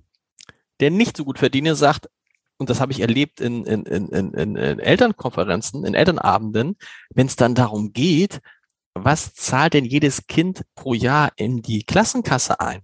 Der 0.81 0.91
nicht 0.91 1.17
so 1.17 1.25
gut 1.25 1.39
verdiene 1.39 1.77
sagt, 1.77 2.09
und 2.57 2.71
das 2.71 2.81
habe 2.81 2.93
ich 2.93 3.01
erlebt 3.01 3.41
in, 3.41 3.65
in, 3.65 3.85
in, 3.85 4.09
in, 4.09 4.57
in 4.57 4.79
Elternkonferenzen, 4.79 5.85
in 5.85 5.95
Elternabenden, 5.95 6.77
wenn 7.15 7.27
es 7.27 7.37
dann 7.37 7.55
darum 7.55 7.93
geht, 7.93 8.41
was 8.95 9.35
zahlt 9.35 9.75
denn 9.75 9.85
jedes 9.85 10.27
Kind 10.27 10.63
pro 10.75 10.95
Jahr 10.95 11.33
in 11.37 11.63
die 11.63 11.83
Klassenkasse 11.83 12.61
ein? 12.61 12.83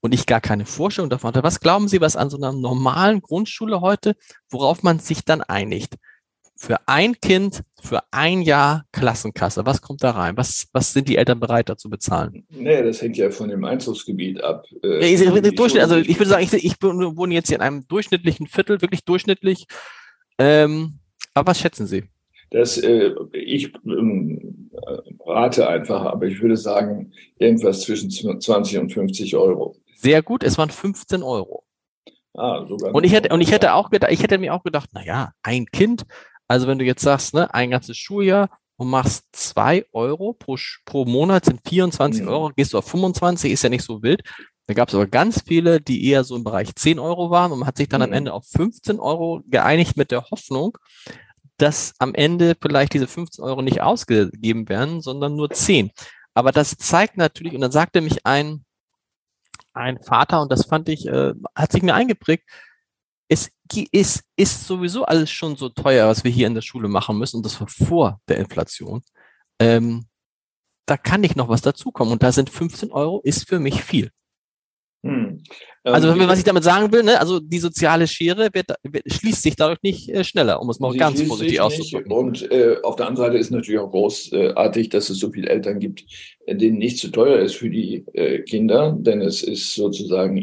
Und 0.00 0.14
ich 0.14 0.26
gar 0.26 0.40
keine 0.40 0.66
Vorstellung 0.66 1.10
davon 1.10 1.28
hatte. 1.28 1.44
Was 1.44 1.60
glauben 1.60 1.86
Sie, 1.86 2.00
was 2.00 2.16
an 2.16 2.28
so 2.28 2.36
einer 2.36 2.52
normalen 2.52 3.20
Grundschule 3.20 3.80
heute, 3.80 4.16
worauf 4.50 4.82
man 4.82 4.98
sich 4.98 5.24
dann 5.24 5.42
einigt? 5.42 5.94
Für 6.62 6.76
ein 6.86 7.20
Kind, 7.20 7.62
für 7.82 8.02
ein 8.12 8.40
Jahr 8.40 8.84
Klassenkasse. 8.92 9.66
Was 9.66 9.82
kommt 9.82 10.04
da 10.04 10.12
rein? 10.12 10.36
Was, 10.36 10.68
was 10.72 10.92
sind 10.92 11.08
die 11.08 11.16
Eltern 11.16 11.40
bereit 11.40 11.68
dazu 11.68 11.90
bezahlen? 11.90 12.46
Nee, 12.50 12.84
das 12.84 13.02
hängt 13.02 13.16
ja 13.16 13.30
von 13.30 13.48
dem 13.48 13.64
Einzugsgebiet 13.64 14.40
ab. 14.44 14.64
Äh, 14.84 15.12
ja, 15.12 15.40
Durchschnitt, 15.40 15.82
also 15.82 15.96
ich 15.96 16.16
würde 16.20 16.30
sagen, 16.30 16.44
ich, 16.44 16.52
ich 16.52 16.80
wohne 16.80 17.34
jetzt 17.34 17.48
hier 17.48 17.56
in 17.56 17.62
einem 17.62 17.88
durchschnittlichen 17.88 18.46
Viertel, 18.46 18.80
wirklich 18.80 19.04
durchschnittlich. 19.04 19.66
Ähm, 20.38 21.00
aber 21.34 21.50
was 21.50 21.58
schätzen 21.58 21.88
Sie? 21.88 22.04
Das, 22.52 22.78
äh, 22.78 23.10
ich 23.32 23.72
ähm, 23.84 24.70
rate 25.26 25.66
einfach, 25.66 26.04
aber 26.04 26.26
ich 26.26 26.40
würde 26.40 26.56
sagen, 26.56 27.12
irgendwas 27.38 27.80
zwischen 27.80 28.08
20 28.08 28.78
und 28.78 28.92
50 28.92 29.34
Euro. 29.34 29.74
Sehr 29.96 30.22
gut, 30.22 30.44
es 30.44 30.58
waren 30.58 30.70
15 30.70 31.24
Euro. 31.24 31.64
Ah, 32.34 32.64
sogar 32.66 32.94
und 32.94 33.04
ich 33.04 33.12
hätte, 33.12 33.28
und 33.34 33.40
ich 33.42 33.52
hätte 33.52 33.74
auch 33.74 33.90
gedacht, 33.90 34.10
ich 34.10 34.22
hätte 34.22 34.38
mir 34.38 34.54
auch 34.54 34.62
gedacht, 34.62 34.88
na 34.92 35.04
ja, 35.04 35.32
ein 35.42 35.66
Kind, 35.66 36.06
also 36.52 36.66
wenn 36.66 36.78
du 36.78 36.84
jetzt 36.84 37.00
sagst, 37.00 37.32
ne, 37.32 37.52
ein 37.54 37.70
ganzes 37.70 37.96
Schuljahr 37.96 38.50
und 38.76 38.90
machst 38.90 39.24
zwei 39.32 39.86
Euro 39.92 40.34
pro, 40.34 40.58
pro 40.84 41.06
Monat 41.06 41.46
sind 41.46 41.62
24 41.66 42.22
mhm. 42.22 42.28
Euro, 42.28 42.50
gehst 42.54 42.74
du 42.74 42.78
auf 42.78 42.86
25, 42.86 43.50
ist 43.50 43.62
ja 43.62 43.70
nicht 43.70 43.84
so 43.84 44.02
wild. 44.02 44.20
Da 44.66 44.74
gab 44.74 44.88
es 44.88 44.94
aber 44.94 45.06
ganz 45.06 45.42
viele, 45.46 45.80
die 45.80 46.06
eher 46.06 46.24
so 46.24 46.36
im 46.36 46.44
Bereich 46.44 46.74
10 46.74 46.98
Euro 46.98 47.30
waren 47.30 47.52
und 47.52 47.60
man 47.60 47.66
hat 47.68 47.78
sich 47.78 47.88
dann 47.88 48.02
mhm. 48.02 48.04
am 48.04 48.12
Ende 48.12 48.32
auf 48.34 48.44
15 48.48 49.00
Euro 49.00 49.40
geeinigt 49.46 49.96
mit 49.96 50.10
der 50.10 50.26
Hoffnung, 50.30 50.76
dass 51.56 51.94
am 51.98 52.14
Ende 52.14 52.54
vielleicht 52.60 52.92
diese 52.92 53.06
15 53.06 53.42
Euro 53.42 53.62
nicht 53.62 53.80
ausgegeben 53.80 54.68
werden, 54.68 55.00
sondern 55.00 55.34
nur 55.34 55.48
10. 55.48 55.90
Aber 56.34 56.52
das 56.52 56.76
zeigt 56.76 57.16
natürlich, 57.16 57.54
und 57.54 57.62
dann 57.62 57.72
sagte 57.72 58.02
mich 58.02 58.26
ein, 58.26 58.66
ein 59.72 60.02
Vater, 60.02 60.42
und 60.42 60.52
das 60.52 60.66
fand 60.66 60.90
ich, 60.90 61.06
äh, 61.06 61.32
hat 61.54 61.72
sich 61.72 61.82
mir 61.82 61.94
eingeprägt, 61.94 62.44
es 63.32 63.50
ist, 63.90 64.24
ist 64.36 64.66
sowieso 64.66 65.04
alles 65.04 65.30
schon 65.30 65.56
so 65.56 65.70
teuer, 65.70 66.06
was 66.06 66.22
wir 66.22 66.30
hier 66.30 66.46
in 66.46 66.54
der 66.54 66.60
Schule 66.60 66.88
machen 66.88 67.16
müssen, 67.18 67.38
und 67.38 67.46
das 67.46 67.58
war 67.58 67.66
vor 67.66 68.20
der 68.28 68.36
Inflation. 68.36 69.02
Ähm, 69.58 70.06
da 70.84 70.98
kann 70.98 71.22
nicht 71.22 71.36
noch 71.36 71.48
was 71.48 71.62
dazukommen. 71.62 72.12
Und 72.12 72.22
da 72.22 72.30
sind 72.30 72.50
15 72.50 72.92
Euro 72.92 73.20
ist 73.24 73.48
für 73.48 73.58
mich 73.58 73.82
viel. 73.82 74.10
Hm. 75.04 75.42
Also 75.82 76.10
ähm, 76.10 76.28
was 76.28 76.38
ich 76.38 76.44
damit 76.44 76.62
sagen 76.62 76.92
will, 76.92 77.02
ne, 77.02 77.18
also 77.18 77.40
die 77.40 77.58
soziale 77.58 78.06
Schere 78.06 78.50
wird, 78.52 78.68
wird, 78.84 79.12
schließt 79.12 79.42
sich 79.42 79.56
dadurch 79.56 79.82
nicht 79.82 80.08
äh, 80.08 80.22
schneller, 80.22 80.62
um 80.62 80.70
es 80.70 80.78
mal 80.78 80.96
ganz 80.96 81.20
vorsichtig 81.22 81.60
auszudrücken. 81.60 82.12
Und 82.12 82.48
äh, 82.52 82.76
auf 82.84 82.94
der 82.94 83.08
anderen 83.08 83.26
Seite 83.26 83.38
ist 83.38 83.50
natürlich 83.50 83.80
auch 83.80 83.90
großartig, 83.90 84.90
dass 84.90 85.10
es 85.10 85.18
so 85.18 85.32
viele 85.32 85.48
Eltern 85.48 85.80
gibt, 85.80 86.04
äh, 86.46 86.54
denen 86.54 86.78
nicht 86.78 86.98
zu 86.98 87.08
teuer 87.08 87.40
ist 87.40 87.56
für 87.56 87.68
die 87.68 88.04
äh, 88.12 88.42
Kinder, 88.42 88.96
denn 88.96 89.20
es 89.20 89.42
ist 89.42 89.74
sozusagen 89.74 90.36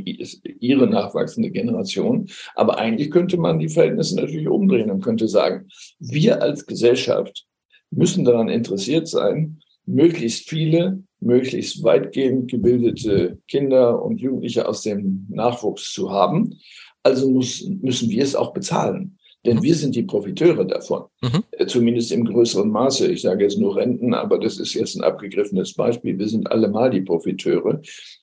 ihre 0.60 0.88
nachwachsende 0.88 1.52
Generation. 1.52 2.28
Aber 2.56 2.78
eigentlich 2.78 3.10
könnte 3.10 3.38
man 3.38 3.60
die 3.60 3.70
Verhältnisse 3.70 4.18
natürlich 4.18 4.50
umdrehen 4.50 4.92
und 4.92 5.02
könnte 5.02 5.30
sagen, 5.30 5.70
wir 6.00 6.42
als 6.42 6.66
Gesellschaft 6.66 7.46
müssen 7.92 8.26
daran 8.26 8.50
interessiert 8.50 9.08
sein, 9.08 9.62
möglichst 9.86 10.50
viele 10.50 11.02
möglichst 11.22 11.84
weitgehend 11.84 12.50
gebildete 12.50 13.38
Kinder 13.48 14.02
und 14.02 14.22
Jugendliche 14.22 14.68
aus 14.68 14.82
dem 14.82 15.26
Nachwuchs 15.30 15.94
zu 15.94 16.12
haben. 16.12 16.60
Also 17.04 17.30
muss, 17.30 17.68
müssen 17.82 18.10
wir 18.10 18.24
es 18.24 18.36
auch 18.36 18.54
bezahlen. 18.54 19.18
Denn 19.46 19.58
mhm. 19.58 19.64
wir 19.64 19.76
sind 19.76 19.96
die 19.96 20.04
Profiteure 20.04 20.66
davon, 20.66 21.04
mhm. 21.22 21.44
Äh, 21.52 21.66
zumindest 21.66 22.12
im 22.12 22.26
größeren 22.26 22.70
Maße. 22.70 23.12
Ich 23.12 23.22
sage 23.22 23.44
jetzt 23.44 23.58
nur 23.58 23.76
Renten, 23.76 24.14
aber 24.14 24.38
das 24.38 24.60
ist 24.60 24.74
jetzt 24.74 24.96
ein 24.96 25.04
abgegriffenes 25.04 25.74
Beispiel. 25.74 26.20
Wir 26.20 26.28
sind 26.28 26.52
allemal 26.52 26.90
die 26.90 27.02
Profiteure. 27.02 27.82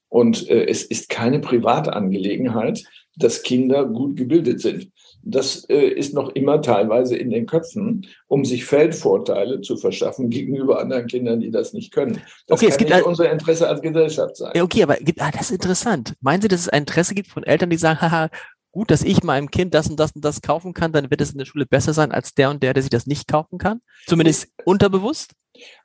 Und 0.09 0.49
äh, 0.49 0.67
es 0.67 0.85
ist 0.85 1.09
keine 1.09 1.41
Privatangelegenheit, 1.41 2.85
dass 3.17 3.43
Kinder 3.43 3.87
gut 3.87 4.17
gebildet 4.17 4.61
sind 4.61 4.91
das 5.27 5.65
äh, 5.69 5.89
ist 5.89 6.15
noch 6.15 6.31
immer 6.31 6.63
teilweise 6.63 7.17
in 7.17 7.31
den 7.31 7.47
Köpfen, 7.47 8.07
um 8.29 8.45
sich 8.45 8.65
Feldvorteile 8.65 9.61
zu 9.61 9.77
verschaffen 9.77 10.31
gegenüber 10.31 10.81
anderen 10.81 11.09
Kindern, 11.09 11.41
die 11.41 11.51
das 11.51 11.73
nicht 11.73 11.93
können. 11.93 12.23
Das 12.47 12.61
okay, 12.61 12.71
es 12.71 12.77
gibt 12.77 12.91
nicht 12.91 13.05
unser 13.05 13.31
Interesse 13.31 13.69
als 13.69 13.83
Gesellschaft 13.83 14.37
sein. 14.37 14.53
Okay, 14.61 14.85
aber 14.85 14.97
ah, 15.19 15.31
das 15.33 15.43
ist 15.43 15.53
interessant. 15.53 16.15
Meinen 16.21 16.43
Sie, 16.43 16.49
dass 16.49 16.61
es 16.61 16.69
ein 16.69 16.83
Interesse 16.83 17.15
gibt 17.15 17.29
von 17.29 17.43
Eltern, 17.43 17.71
die 17.71 17.77
sagen, 17.77 18.01
haha, 18.01 18.31
gut, 18.77 18.91
dass 18.91 19.03
ich 19.03 19.23
meinem 19.23 19.51
Kind 19.51 19.73
das 19.73 19.89
und 19.89 19.99
das 19.99 20.13
und 20.13 20.23
das 20.23 20.43
kaufen 20.43 20.75
kann, 20.75 20.93
dann 20.93 21.11
wird 21.11 21.23
es 21.23 21.33
in 21.33 21.39
der 21.39 21.47
Schule 21.47 21.65
besser 21.65 21.95
sein 21.95 22.13
als 22.13 22.35
der 22.35 22.51
und 22.51 22.63
der, 22.63 22.75
der 22.75 22.83
sich 22.83 22.91
das 22.91 23.07
nicht 23.07 23.27
kaufen 23.27 23.57
kann? 23.57 23.81
Zumindest 24.07 24.49
unterbewusst? 24.67 25.33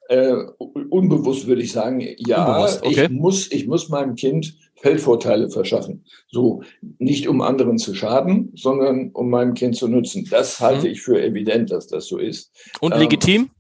Äh, 0.10 0.34
unbewusst 0.58 1.48
würde 1.48 1.62
ich 1.62 1.72
sagen, 1.72 2.06
ja, 2.18 2.66
okay. 2.66 3.06
ich, 3.06 3.10
muss, 3.10 3.50
ich 3.50 3.66
muss 3.66 3.88
meinem 3.88 4.16
Kind 4.16 4.58
Feldvorteile 4.76 5.50
verschaffen. 5.50 6.04
So 6.30 6.64
nicht 7.00 7.30
um 7.30 7.40
anderen 7.40 7.78
zu 7.78 7.96
schaden, 7.96 8.52
sondern 8.56 9.12
um 9.12 9.30
meinem 9.30 9.54
Kind 9.54 9.78
zu 9.78 9.88
nutzen. 9.88 10.28
Das 10.30 10.60
halte 10.60 10.88
mhm. 10.88 10.92
ich 10.92 11.02
für 11.02 11.24
evident, 11.24 11.72
dass 11.72 11.88
das 11.88 12.08
so 12.08 12.18
ist. 12.18 12.52
Und 12.82 12.98
legitim? 12.98 13.52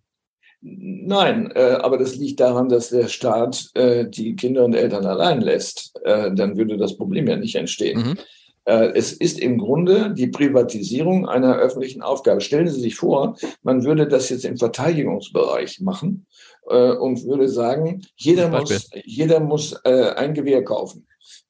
Ähm, 0.61 1.05
nein, 1.05 1.51
äh, 1.55 1.77
aber 1.81 1.97
das 1.97 2.17
liegt 2.17 2.41
daran, 2.41 2.67
dass 2.67 2.89
der 2.89 3.07
Staat 3.07 3.69
äh, 3.75 4.09
die 4.09 4.35
Kinder 4.35 4.65
und 4.65 4.73
Eltern 4.73 5.05
allein 5.05 5.39
lässt. 5.39 5.97
Äh, 6.03 6.33
dann 6.33 6.57
würde 6.57 6.75
das 6.75 6.97
Problem 6.97 7.27
ja 7.27 7.38
nicht 7.38 7.55
entstehen. 7.55 8.01
Mhm. 8.01 8.17
Äh, 8.65 8.91
es 8.95 9.13
ist 9.13 9.39
im 9.39 9.57
Grunde 9.57 10.13
die 10.13 10.27
Privatisierung 10.27 11.27
einer 11.27 11.57
öffentlichen 11.57 12.01
Aufgabe. 12.01 12.41
Stellen 12.41 12.67
Sie 12.67 12.79
sich 12.79 12.95
vor, 12.95 13.35
man 13.63 13.83
würde 13.83 14.07
das 14.07 14.29
jetzt 14.29 14.45
im 14.45 14.57
Verteidigungsbereich 14.57 15.79
machen 15.81 16.27
äh, 16.69 16.91
und 16.91 17.25
würde 17.25 17.49
sagen, 17.49 18.01
jeder 18.15 18.49
muss, 18.49 18.89
jeder 19.03 19.39
muss 19.39 19.79
äh, 19.83 20.11
ein 20.15 20.33
Gewehr 20.33 20.63
kaufen. 20.63 21.07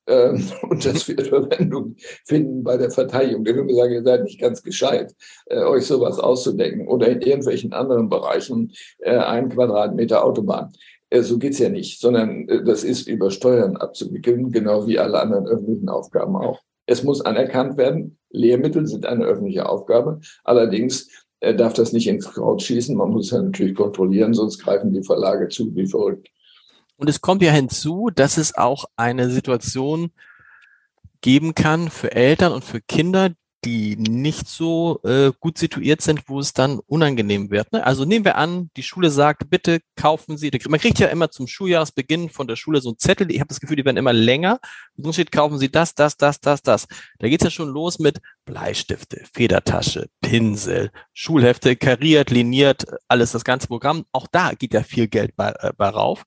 Ähm, 0.07 0.43
und 0.69 0.85
das 0.85 1.07
wird 1.07 1.27
Verwendung 1.27 1.95
finden 2.25 2.63
bei 2.63 2.77
der 2.77 2.91
Verteidigung. 2.91 3.43
Der 3.43 3.55
würde 3.55 3.75
sagen, 3.75 3.93
ihr 3.93 4.03
seid 4.03 4.23
nicht 4.23 4.39
ganz 4.39 4.63
gescheit, 4.63 5.13
euch 5.49 5.85
sowas 5.85 6.17
auszudenken. 6.17 6.87
Oder 6.87 7.09
in 7.09 7.21
irgendwelchen 7.21 7.73
anderen 7.73 8.09
Bereichen 8.09 8.71
äh, 8.99 9.17
ein 9.17 9.49
Quadratmeter 9.49 10.23
Autobahn. 10.23 10.71
So 11.13 11.37
geht's 11.37 11.59
ja 11.59 11.67
nicht, 11.67 11.99
sondern 11.99 12.47
das 12.65 12.85
ist 12.85 13.05
über 13.05 13.31
Steuern 13.31 13.75
abzuwickeln, 13.75 14.49
genau 14.49 14.87
wie 14.87 14.97
alle 14.97 15.19
anderen 15.19 15.45
öffentlichen 15.45 15.89
Aufgaben 15.89 16.37
auch. 16.37 16.61
Es 16.91 17.03
muss 17.03 17.21
anerkannt 17.21 17.77
werden, 17.77 18.17
Lehrmittel 18.31 18.85
sind 18.85 19.05
eine 19.05 19.23
öffentliche 19.23 19.69
Aufgabe. 19.69 20.19
Allerdings 20.43 21.07
äh, 21.39 21.55
darf 21.55 21.71
das 21.71 21.93
nicht 21.93 22.05
ins 22.05 22.29
Kraut 22.29 22.61
schießen. 22.61 22.97
Man 22.97 23.11
muss 23.11 23.31
ja 23.31 23.41
natürlich 23.41 23.75
kontrollieren, 23.75 24.33
sonst 24.33 24.59
greifen 24.59 24.91
die 24.91 25.01
Verlage 25.01 25.47
zu 25.47 25.73
wie 25.73 25.87
verrückt. 25.87 26.27
Und 26.97 27.09
es 27.09 27.21
kommt 27.21 27.43
ja 27.43 27.51
hinzu, 27.53 28.09
dass 28.13 28.35
es 28.35 28.57
auch 28.57 28.83
eine 28.97 29.29
Situation 29.29 30.11
geben 31.21 31.55
kann 31.55 31.89
für 31.89 32.11
Eltern 32.11 32.51
und 32.51 32.65
für 32.65 32.81
Kinder, 32.81 33.29
die 33.63 33.95
nicht 33.95 34.47
so 34.47 34.99
äh, 35.03 35.31
gut 35.39 35.57
situiert 35.57 36.01
sind, 36.01 36.27
wo 36.27 36.39
es 36.39 36.53
dann 36.53 36.79
unangenehm 36.87 37.51
wird. 37.51 37.71
Ne? 37.71 37.85
Also 37.85 38.05
nehmen 38.05 38.25
wir 38.25 38.35
an, 38.37 38.71
die 38.75 38.83
Schule 38.83 39.11
sagt, 39.11 39.49
bitte 39.49 39.81
kaufen 39.95 40.37
Sie, 40.37 40.51
man 40.67 40.79
kriegt 40.79 40.99
ja 40.99 41.07
immer 41.07 41.29
zum 41.29 41.47
Schuljahresbeginn 41.47 42.29
von 42.29 42.47
der 42.47 42.55
Schule 42.55 42.81
so 42.81 42.89
einen 42.89 42.97
Zettel, 42.97 43.31
ich 43.31 43.39
habe 43.39 43.49
das 43.49 43.59
Gefühl, 43.59 43.75
die 43.75 43.85
werden 43.85 43.97
immer 43.97 44.13
länger. 44.13 44.59
Und 44.97 45.05
so 45.05 45.13
steht, 45.13 45.31
kaufen 45.31 45.59
Sie 45.59 45.71
das, 45.71 45.93
das, 45.93 46.17
das, 46.17 46.39
das, 46.39 46.63
das. 46.63 46.87
Da 47.19 47.29
geht's 47.29 47.43
ja 47.43 47.51
schon 47.51 47.69
los 47.69 47.99
mit 47.99 48.19
Bleistifte, 48.45 49.23
Federtasche, 49.33 50.07
Pinsel, 50.21 50.91
Schulhefte, 51.13 51.75
kariert, 51.75 52.31
liniert, 52.31 52.85
alles 53.07 53.31
das 53.31 53.43
ganze 53.43 53.67
Programm. 53.67 54.05
Auch 54.11 54.27
da 54.31 54.53
geht 54.53 54.73
ja 54.73 54.81
viel 54.81 55.07
Geld 55.07 55.35
bei, 55.35 55.49
äh, 55.59 55.71
bei 55.77 55.89
rauf. 55.89 56.25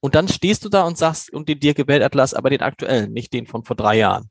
Und 0.00 0.14
dann 0.14 0.28
stehst 0.28 0.64
du 0.64 0.68
da 0.68 0.82
und 0.82 0.98
sagst, 0.98 1.32
und 1.32 1.48
den 1.48 1.60
Dirk 1.60 1.86
Weltatlas, 1.86 2.34
aber 2.34 2.50
den 2.50 2.60
aktuellen, 2.60 3.12
nicht 3.12 3.32
den 3.32 3.46
von 3.46 3.64
vor 3.64 3.76
drei 3.76 3.96
Jahren. 3.96 4.28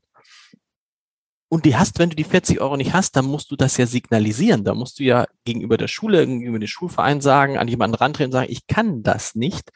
Und 1.48 1.64
die 1.64 1.76
hast, 1.76 1.98
wenn 1.98 2.10
du 2.10 2.16
die 2.16 2.24
40 2.24 2.60
Euro 2.60 2.76
nicht 2.76 2.94
hast, 2.94 3.16
dann 3.16 3.26
musst 3.26 3.50
du 3.50 3.56
das 3.56 3.76
ja 3.76 3.86
signalisieren. 3.86 4.64
Da 4.64 4.74
musst 4.74 4.98
du 4.98 5.04
ja 5.04 5.26
gegenüber 5.44 5.76
der 5.76 5.88
Schule, 5.88 6.26
gegenüber 6.26 6.58
dem 6.58 6.66
Schulverein 6.66 7.20
sagen, 7.20 7.58
an 7.58 7.68
jemanden 7.68 7.96
rantreten 7.96 8.30
und 8.30 8.32
sagen, 8.32 8.50
ich 8.50 8.66
kann 8.66 9.02
das 9.02 9.34
nicht. 9.34 9.70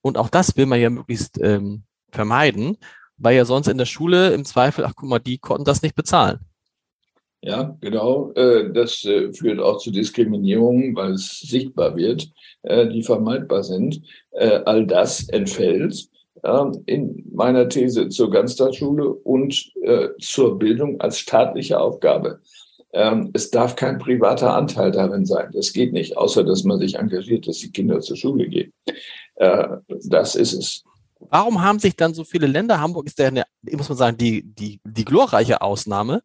Und 0.00 0.18
auch 0.18 0.28
das 0.28 0.56
will 0.56 0.66
man 0.66 0.80
ja 0.80 0.90
möglichst 0.90 1.38
ähm, 1.40 1.84
vermeiden, 2.10 2.78
weil 3.18 3.36
ja 3.36 3.44
sonst 3.44 3.68
in 3.68 3.78
der 3.78 3.86
Schule 3.86 4.30
im 4.30 4.44
Zweifel, 4.44 4.84
ach 4.84 4.94
guck 4.96 5.08
mal, 5.08 5.18
die 5.18 5.38
konnten 5.38 5.64
das 5.64 5.82
nicht 5.82 5.94
bezahlen. 5.94 6.40
Ja, 7.42 7.76
genau. 7.80 8.32
Äh, 8.32 8.72
das 8.72 9.04
äh, 9.04 9.32
führt 9.32 9.60
auch 9.60 9.78
zu 9.78 9.92
Diskriminierungen, 9.92 10.96
weil 10.96 11.12
es 11.12 11.38
sichtbar 11.40 11.96
wird, 11.96 12.28
äh, 12.62 12.88
die 12.88 13.02
vermeidbar 13.02 13.62
sind. 13.62 14.02
All 14.32 14.86
das 14.86 15.28
entfällt 15.30 16.08
ähm, 16.46 16.82
in 16.86 17.24
meiner 17.32 17.68
These 17.68 18.08
zur 18.08 18.30
Ganztagsschule 18.30 19.08
und 19.08 19.72
zur 20.20 20.58
Bildung 20.58 21.00
als 21.00 21.18
staatliche 21.18 21.78
Aufgabe. 21.78 22.40
Ähm, 22.92 23.30
es 23.34 23.50
darf 23.50 23.76
kein 23.76 23.98
privater 23.98 24.54
Anteil 24.54 24.90
darin 24.90 25.26
sein. 25.26 25.50
Das 25.52 25.72
geht 25.72 25.92
nicht, 25.92 26.16
außer 26.16 26.44
dass 26.44 26.64
man 26.64 26.78
sich 26.78 26.94
engagiert, 26.94 27.46
dass 27.46 27.58
die 27.58 27.70
Kinder 27.70 28.00
zur 28.00 28.16
Schule 28.16 28.48
gehen. 28.48 28.72
Das 29.36 30.34
ist 30.34 30.52
es. 30.54 30.82
Warum 31.18 31.62
haben 31.62 31.78
sich 31.78 31.96
dann 31.96 32.14
so 32.14 32.24
viele 32.24 32.46
Länder, 32.46 32.80
Hamburg 32.80 33.06
ist 33.06 33.18
ja 33.18 33.28
eine, 33.28 33.44
muss 33.72 33.88
man 33.88 33.98
sagen, 33.98 34.16
die, 34.16 34.42
die, 34.42 34.80
die 34.84 35.04
glorreiche 35.04 35.60
Ausnahme, 35.60 36.22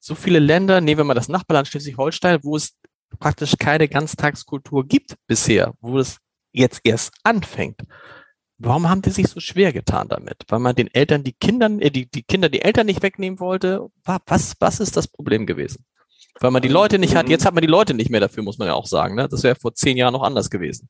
so 0.00 0.14
viele 0.14 0.38
Länder, 0.38 0.80
nehmen 0.80 0.98
wir 0.98 1.04
mal 1.04 1.14
das 1.14 1.28
Nachbarland 1.28 1.66
Schleswig-Holstein, 1.68 2.40
wo 2.42 2.56
es 2.56 2.74
praktisch 3.18 3.54
keine 3.58 3.88
Ganztagskultur 3.88 4.86
gibt 4.86 5.14
bisher, 5.26 5.72
wo 5.80 5.98
es 5.98 6.18
jetzt 6.52 6.80
erst 6.84 7.12
anfängt. 7.22 7.80
Warum 8.58 8.88
haben 8.88 9.02
die 9.02 9.10
sich 9.10 9.26
so 9.26 9.40
schwer 9.40 9.72
getan 9.72 10.08
damit? 10.08 10.44
Weil 10.48 10.60
man 10.60 10.76
den 10.76 10.92
Eltern 10.92 11.24
die 11.24 11.32
Kindern, 11.32 11.80
äh, 11.80 11.90
die, 11.90 12.06
die 12.06 12.22
Kinder 12.22 12.48
die 12.48 12.62
Eltern 12.62 12.86
nicht 12.86 13.02
wegnehmen 13.02 13.40
wollte? 13.40 13.88
Was, 14.04 14.54
was 14.60 14.80
ist 14.80 14.96
das 14.96 15.08
Problem 15.08 15.46
gewesen? 15.46 15.84
Weil 16.40 16.50
man 16.50 16.62
die 16.62 16.68
Leute 16.68 16.98
nicht 16.98 17.14
hat, 17.14 17.28
jetzt 17.28 17.46
hat 17.46 17.54
man 17.54 17.62
die 17.62 17.68
Leute 17.68 17.94
nicht 17.94 18.10
mehr 18.10 18.20
dafür, 18.20 18.42
muss 18.42 18.58
man 18.58 18.66
ja 18.66 18.74
auch 18.74 18.86
sagen. 18.86 19.14
Ne? 19.14 19.28
Das 19.28 19.44
wäre 19.44 19.54
vor 19.54 19.74
zehn 19.74 19.96
Jahren 19.96 20.12
noch 20.12 20.22
anders 20.22 20.50
gewesen. 20.50 20.88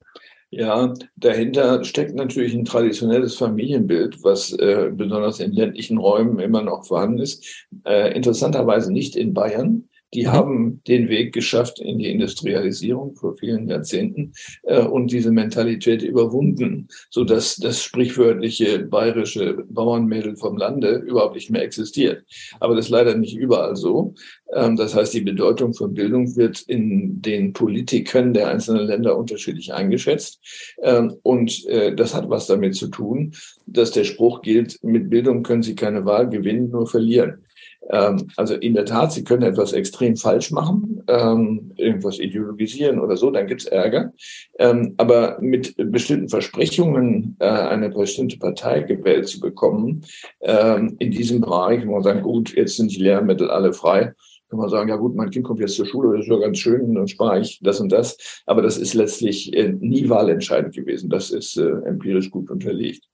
Ja, 0.50 0.94
dahinter 1.16 1.84
steckt 1.84 2.14
natürlich 2.14 2.54
ein 2.54 2.64
traditionelles 2.64 3.34
Familienbild, 3.36 4.22
was 4.22 4.52
äh, 4.52 4.90
besonders 4.92 5.40
in 5.40 5.52
ländlichen 5.52 5.98
Räumen 5.98 6.38
immer 6.38 6.62
noch 6.62 6.86
vorhanden 6.86 7.18
ist. 7.18 7.66
Äh, 7.84 8.14
interessanterweise 8.14 8.92
nicht 8.92 9.16
in 9.16 9.34
Bayern. 9.34 9.88
Die 10.12 10.26
mhm. 10.26 10.32
haben 10.32 10.82
den 10.86 11.08
Weg 11.08 11.32
geschafft 11.32 11.80
in 11.80 11.98
die 11.98 12.10
Industrialisierung 12.10 13.16
vor 13.16 13.36
vielen 13.36 13.68
Jahrzehnten 13.68 14.32
äh, 14.62 14.82
und 14.82 15.10
diese 15.10 15.32
Mentalität 15.32 16.02
überwunden, 16.02 16.88
so 17.10 17.24
dass 17.24 17.56
das 17.56 17.82
sprichwörtliche 17.82 18.80
bayerische 18.80 19.64
Bauernmädel 19.68 20.36
vom 20.36 20.56
Lande 20.56 20.96
überhaupt 20.96 21.34
nicht 21.34 21.50
mehr 21.50 21.62
existiert. 21.62 22.24
Aber 22.60 22.74
das 22.74 22.86
ist 22.86 22.90
leider 22.90 23.16
nicht 23.16 23.36
überall 23.36 23.76
so. 23.76 24.14
Ähm, 24.52 24.76
das 24.76 24.94
heißt, 24.94 25.14
die 25.14 25.20
Bedeutung 25.20 25.74
von 25.74 25.94
Bildung 25.94 26.36
wird 26.36 26.60
in 26.62 27.20
den 27.20 27.52
Politikern 27.52 28.34
der 28.34 28.48
einzelnen 28.48 28.86
Länder 28.86 29.16
unterschiedlich 29.16 29.72
eingeschätzt. 29.72 30.40
Ähm, 30.82 31.14
und 31.22 31.66
äh, 31.66 31.94
das 31.94 32.14
hat 32.14 32.28
was 32.30 32.46
damit 32.46 32.76
zu 32.76 32.88
tun, 32.88 33.32
dass 33.66 33.90
der 33.90 34.04
Spruch 34.04 34.42
gilt, 34.42 34.78
mit 34.82 35.10
Bildung 35.10 35.42
können 35.42 35.62
Sie 35.62 35.74
keine 35.74 36.04
Wahl 36.04 36.28
gewinnen, 36.28 36.70
nur 36.70 36.86
verlieren. 36.86 37.43
Ähm, 37.90 38.28
also 38.36 38.54
in 38.54 38.74
der 38.74 38.84
Tat, 38.84 39.12
Sie 39.12 39.24
können 39.24 39.42
etwas 39.42 39.72
extrem 39.72 40.16
falsch 40.16 40.50
machen, 40.50 41.02
ähm, 41.08 41.72
irgendwas 41.76 42.18
ideologisieren 42.18 42.98
oder 42.98 43.16
so, 43.16 43.30
dann 43.30 43.46
gibt's 43.46 43.66
Ärger. 43.66 44.12
Ähm, 44.58 44.94
aber 44.96 45.38
mit 45.40 45.74
bestimmten 45.76 46.28
Versprechungen 46.28 47.36
äh, 47.40 47.46
eine 47.46 47.90
bestimmte 47.90 48.38
Partei 48.38 48.80
gewählt 48.80 49.28
zu 49.28 49.40
bekommen, 49.40 50.04
ähm, 50.40 50.96
in 50.98 51.10
diesem 51.10 51.40
Bereich, 51.40 51.86
wo 51.86 51.92
man 51.92 52.02
sagt, 52.02 52.22
gut, 52.22 52.54
jetzt 52.54 52.76
sind 52.76 52.90
die 52.94 53.02
Lehrmittel 53.02 53.50
alle 53.50 53.72
frei, 53.72 54.12
kann 54.54 54.60
man 54.60 54.70
sagen, 54.70 54.88
ja 54.88 54.96
gut, 54.96 55.16
mein 55.16 55.30
Kind 55.30 55.44
kommt 55.44 55.58
jetzt 55.58 55.74
zur 55.74 55.86
Schule, 55.86 56.16
das 56.16 56.26
ist 56.26 56.30
ja 56.30 56.38
ganz 56.38 56.58
schön, 56.58 56.94
dann 56.94 57.08
spare 57.08 57.40
ich 57.40 57.58
das 57.60 57.80
und 57.80 57.90
das. 57.90 58.16
Aber 58.46 58.62
das 58.62 58.78
ist 58.78 58.94
letztlich 58.94 59.52
äh, 59.52 59.72
nie 59.72 60.08
wahlentscheidend 60.08 60.74
gewesen. 60.74 61.10
Das 61.10 61.30
ist 61.30 61.56
äh, 61.56 61.70
empirisch 61.84 62.30
gut 62.30 62.50
unterlegt. 62.50 63.04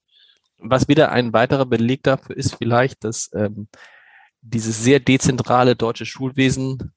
Was 0.58 0.88
wieder 0.88 1.12
ein 1.12 1.32
weiterer 1.32 1.64
Beleg 1.64 2.02
dafür 2.02 2.36
ist 2.36 2.56
vielleicht, 2.56 3.04
dass 3.04 3.30
ähm, 3.34 3.68
dieses 4.42 4.82
sehr 4.82 5.00
dezentrale 5.00 5.76
deutsche 5.76 6.06
Schulwesen 6.06 6.92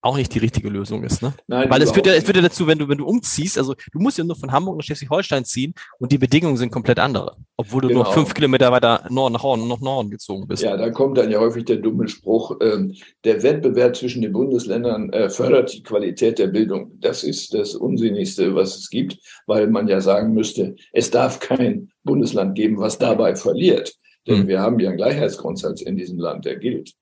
auch 0.00 0.16
nicht 0.16 0.32
die 0.32 0.38
richtige 0.38 0.68
Lösung 0.68 1.02
ist, 1.02 1.22
ne? 1.22 1.34
Nein, 1.48 1.68
Weil 1.70 1.82
es 1.82 1.90
führt, 1.90 2.06
ja, 2.06 2.14
es 2.14 2.22
führt 2.22 2.36
ja 2.36 2.42
dazu, 2.42 2.68
wenn 2.68 2.78
du, 2.78 2.88
wenn 2.88 2.98
du 2.98 3.04
umziehst, 3.04 3.58
also 3.58 3.74
du 3.92 3.98
musst 3.98 4.16
ja 4.16 4.22
nur 4.22 4.36
von 4.36 4.52
Hamburg 4.52 4.76
nach 4.76 4.84
Schleswig-Holstein 4.84 5.44
ziehen 5.44 5.74
und 5.98 6.12
die 6.12 6.18
Bedingungen 6.18 6.56
sind 6.56 6.70
komplett 6.70 7.00
andere, 7.00 7.36
obwohl 7.56 7.82
du 7.82 7.88
genau. 7.88 8.04
nur 8.04 8.12
fünf 8.12 8.32
Kilometer 8.32 8.70
weiter 8.70 9.04
Norden, 9.10 9.32
nach 9.32 9.42
Norden, 9.42 9.66
nach 9.66 9.80
Norden 9.80 10.10
gezogen 10.10 10.46
bist. 10.46 10.62
Ja, 10.62 10.76
da 10.76 10.90
kommt 10.90 11.18
dann 11.18 11.32
ja 11.32 11.40
häufig 11.40 11.64
der 11.64 11.78
dumme 11.78 12.06
Spruch, 12.06 12.60
äh, 12.60 12.88
der 13.24 13.42
Wettbewerb 13.42 13.96
zwischen 13.96 14.22
den 14.22 14.32
Bundesländern 14.32 15.10
äh, 15.12 15.28
fördert 15.30 15.74
die 15.74 15.82
Qualität 15.82 16.38
der 16.38 16.46
Bildung. 16.46 16.92
Das 17.00 17.24
ist 17.24 17.52
das 17.52 17.74
Unsinnigste, 17.74 18.54
was 18.54 18.76
es 18.76 18.90
gibt, 18.90 19.18
weil 19.46 19.66
man 19.66 19.88
ja 19.88 20.00
sagen 20.00 20.32
müsste, 20.32 20.76
es 20.92 21.10
darf 21.10 21.40
kein 21.40 21.90
Bundesland 22.04 22.54
geben, 22.54 22.78
was 22.78 22.98
dabei 22.98 23.34
verliert. 23.34 23.98
Denn 24.28 24.42
mhm. 24.42 24.48
wir 24.48 24.60
haben 24.60 24.78
ja 24.78 24.88
einen 24.88 24.98
Gleichheitsgrundsatz 24.98 25.80
in 25.80 25.96
diesem 25.96 26.18
Land, 26.18 26.44
der 26.44 26.56
gilt. 26.56 26.92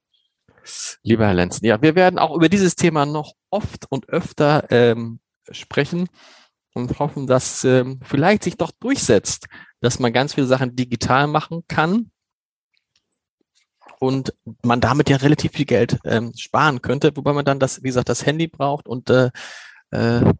Lieber 1.02 1.26
Herr 1.26 1.34
Lenzen, 1.34 1.64
ja, 1.66 1.80
wir 1.82 1.94
werden 1.94 2.18
auch 2.18 2.34
über 2.34 2.48
dieses 2.48 2.76
Thema 2.76 3.06
noch 3.06 3.34
oft 3.50 3.86
und 3.90 4.08
öfter 4.08 4.66
ähm, 4.70 5.20
sprechen 5.50 6.08
und 6.74 6.98
hoffen, 6.98 7.26
dass 7.26 7.64
ähm, 7.64 8.00
vielleicht 8.02 8.42
sich 8.42 8.56
doch 8.56 8.72
durchsetzt, 8.72 9.46
dass 9.80 9.98
man 9.98 10.12
ganz 10.12 10.34
viele 10.34 10.46
Sachen 10.46 10.74
digital 10.74 11.26
machen 11.26 11.62
kann 11.68 12.10
und 13.98 14.34
man 14.62 14.80
damit 14.80 15.08
ja 15.08 15.16
relativ 15.16 15.52
viel 15.52 15.64
Geld 15.64 15.98
ähm, 16.04 16.32
sparen 16.36 16.82
könnte, 16.82 17.16
wobei 17.16 17.32
man 17.32 17.44
dann 17.44 17.60
das, 17.60 17.82
wie 17.82 17.88
gesagt, 17.88 18.08
das 18.08 18.26
Handy 18.26 18.46
braucht 18.48 18.88
und 18.88 19.08
äh, 19.10 19.30
äh, 19.90 20.32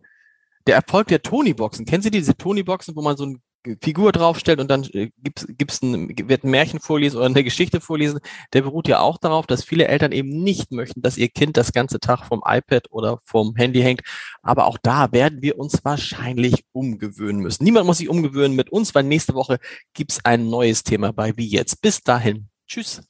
der 0.67 0.75
Erfolg 0.75 1.07
der 1.09 1.23
Tony-Boxen. 1.23 1.87
Kennen 1.87 2.03
Sie 2.03 2.11
diese 2.11 2.37
Tony-Boxen, 2.37 2.97
wo 2.97 3.03
man 3.03 3.17
so 3.17 3.27
ein 3.27 3.43
Figur 3.83 4.13
draufstellt 4.13 4.61
und 4.61 4.71
dann 4.71 4.85
äh, 4.93 5.11
gibt's, 5.23 5.47
gibt's 5.49 5.83
ein, 5.83 6.09
wird 6.29 6.45
ein 6.45 6.51
Märchen 6.51 6.81
vorlesen 6.81 7.17
oder 7.17 7.27
eine 7.27 7.45
Geschichte 7.45 7.81
vorlesen, 7.81 8.21
der 8.53 8.63
beruht 8.63 8.89
ja 8.89 9.01
auch 9.01 9.19
darauf, 9.19 9.47
dass 9.47 9.65
viele 9.65 9.89
Eltern 9.89 10.13
eben 10.13 10.29
nicht 10.29 10.73
möchten, 10.73 11.03
dass 11.03 11.17
ihr 11.17 11.29
Kind 11.29 11.57
das 11.57 11.73
ganze 11.73 12.01
Tag 12.01 12.25
vom 12.25 12.43
iPad 12.45 12.91
oder 12.91 13.19
vom 13.25 13.55
Handy 13.57 13.81
hängt. 13.81 14.03
Aber 14.43 14.67
auch 14.67 14.79
da 14.83 15.13
werden 15.13 15.43
wir 15.43 15.59
uns 15.59 15.85
wahrscheinlich 15.85 16.65
umgewöhnen 16.73 17.41
müssen. 17.41 17.65
Niemand 17.65 17.87
muss 17.87 17.99
sich 17.99 18.09
umgewöhnen 18.09 18.57
mit 18.57 18.71
uns, 18.71 18.95
weil 18.95 19.05
nächste 19.05 19.35
Woche 19.35 19.59
gibt's 19.95 20.25
ein 20.25 20.49
neues 20.49 20.83
Thema 20.83 21.13
bei 21.13 21.37
Wie 21.37 21.49
jetzt. 21.49 21.83
Bis 21.83 22.01
dahin. 22.01 22.49
Tschüss. 22.67 23.03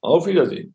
Auf 0.00 0.26
Wiedersehen. 0.26 0.74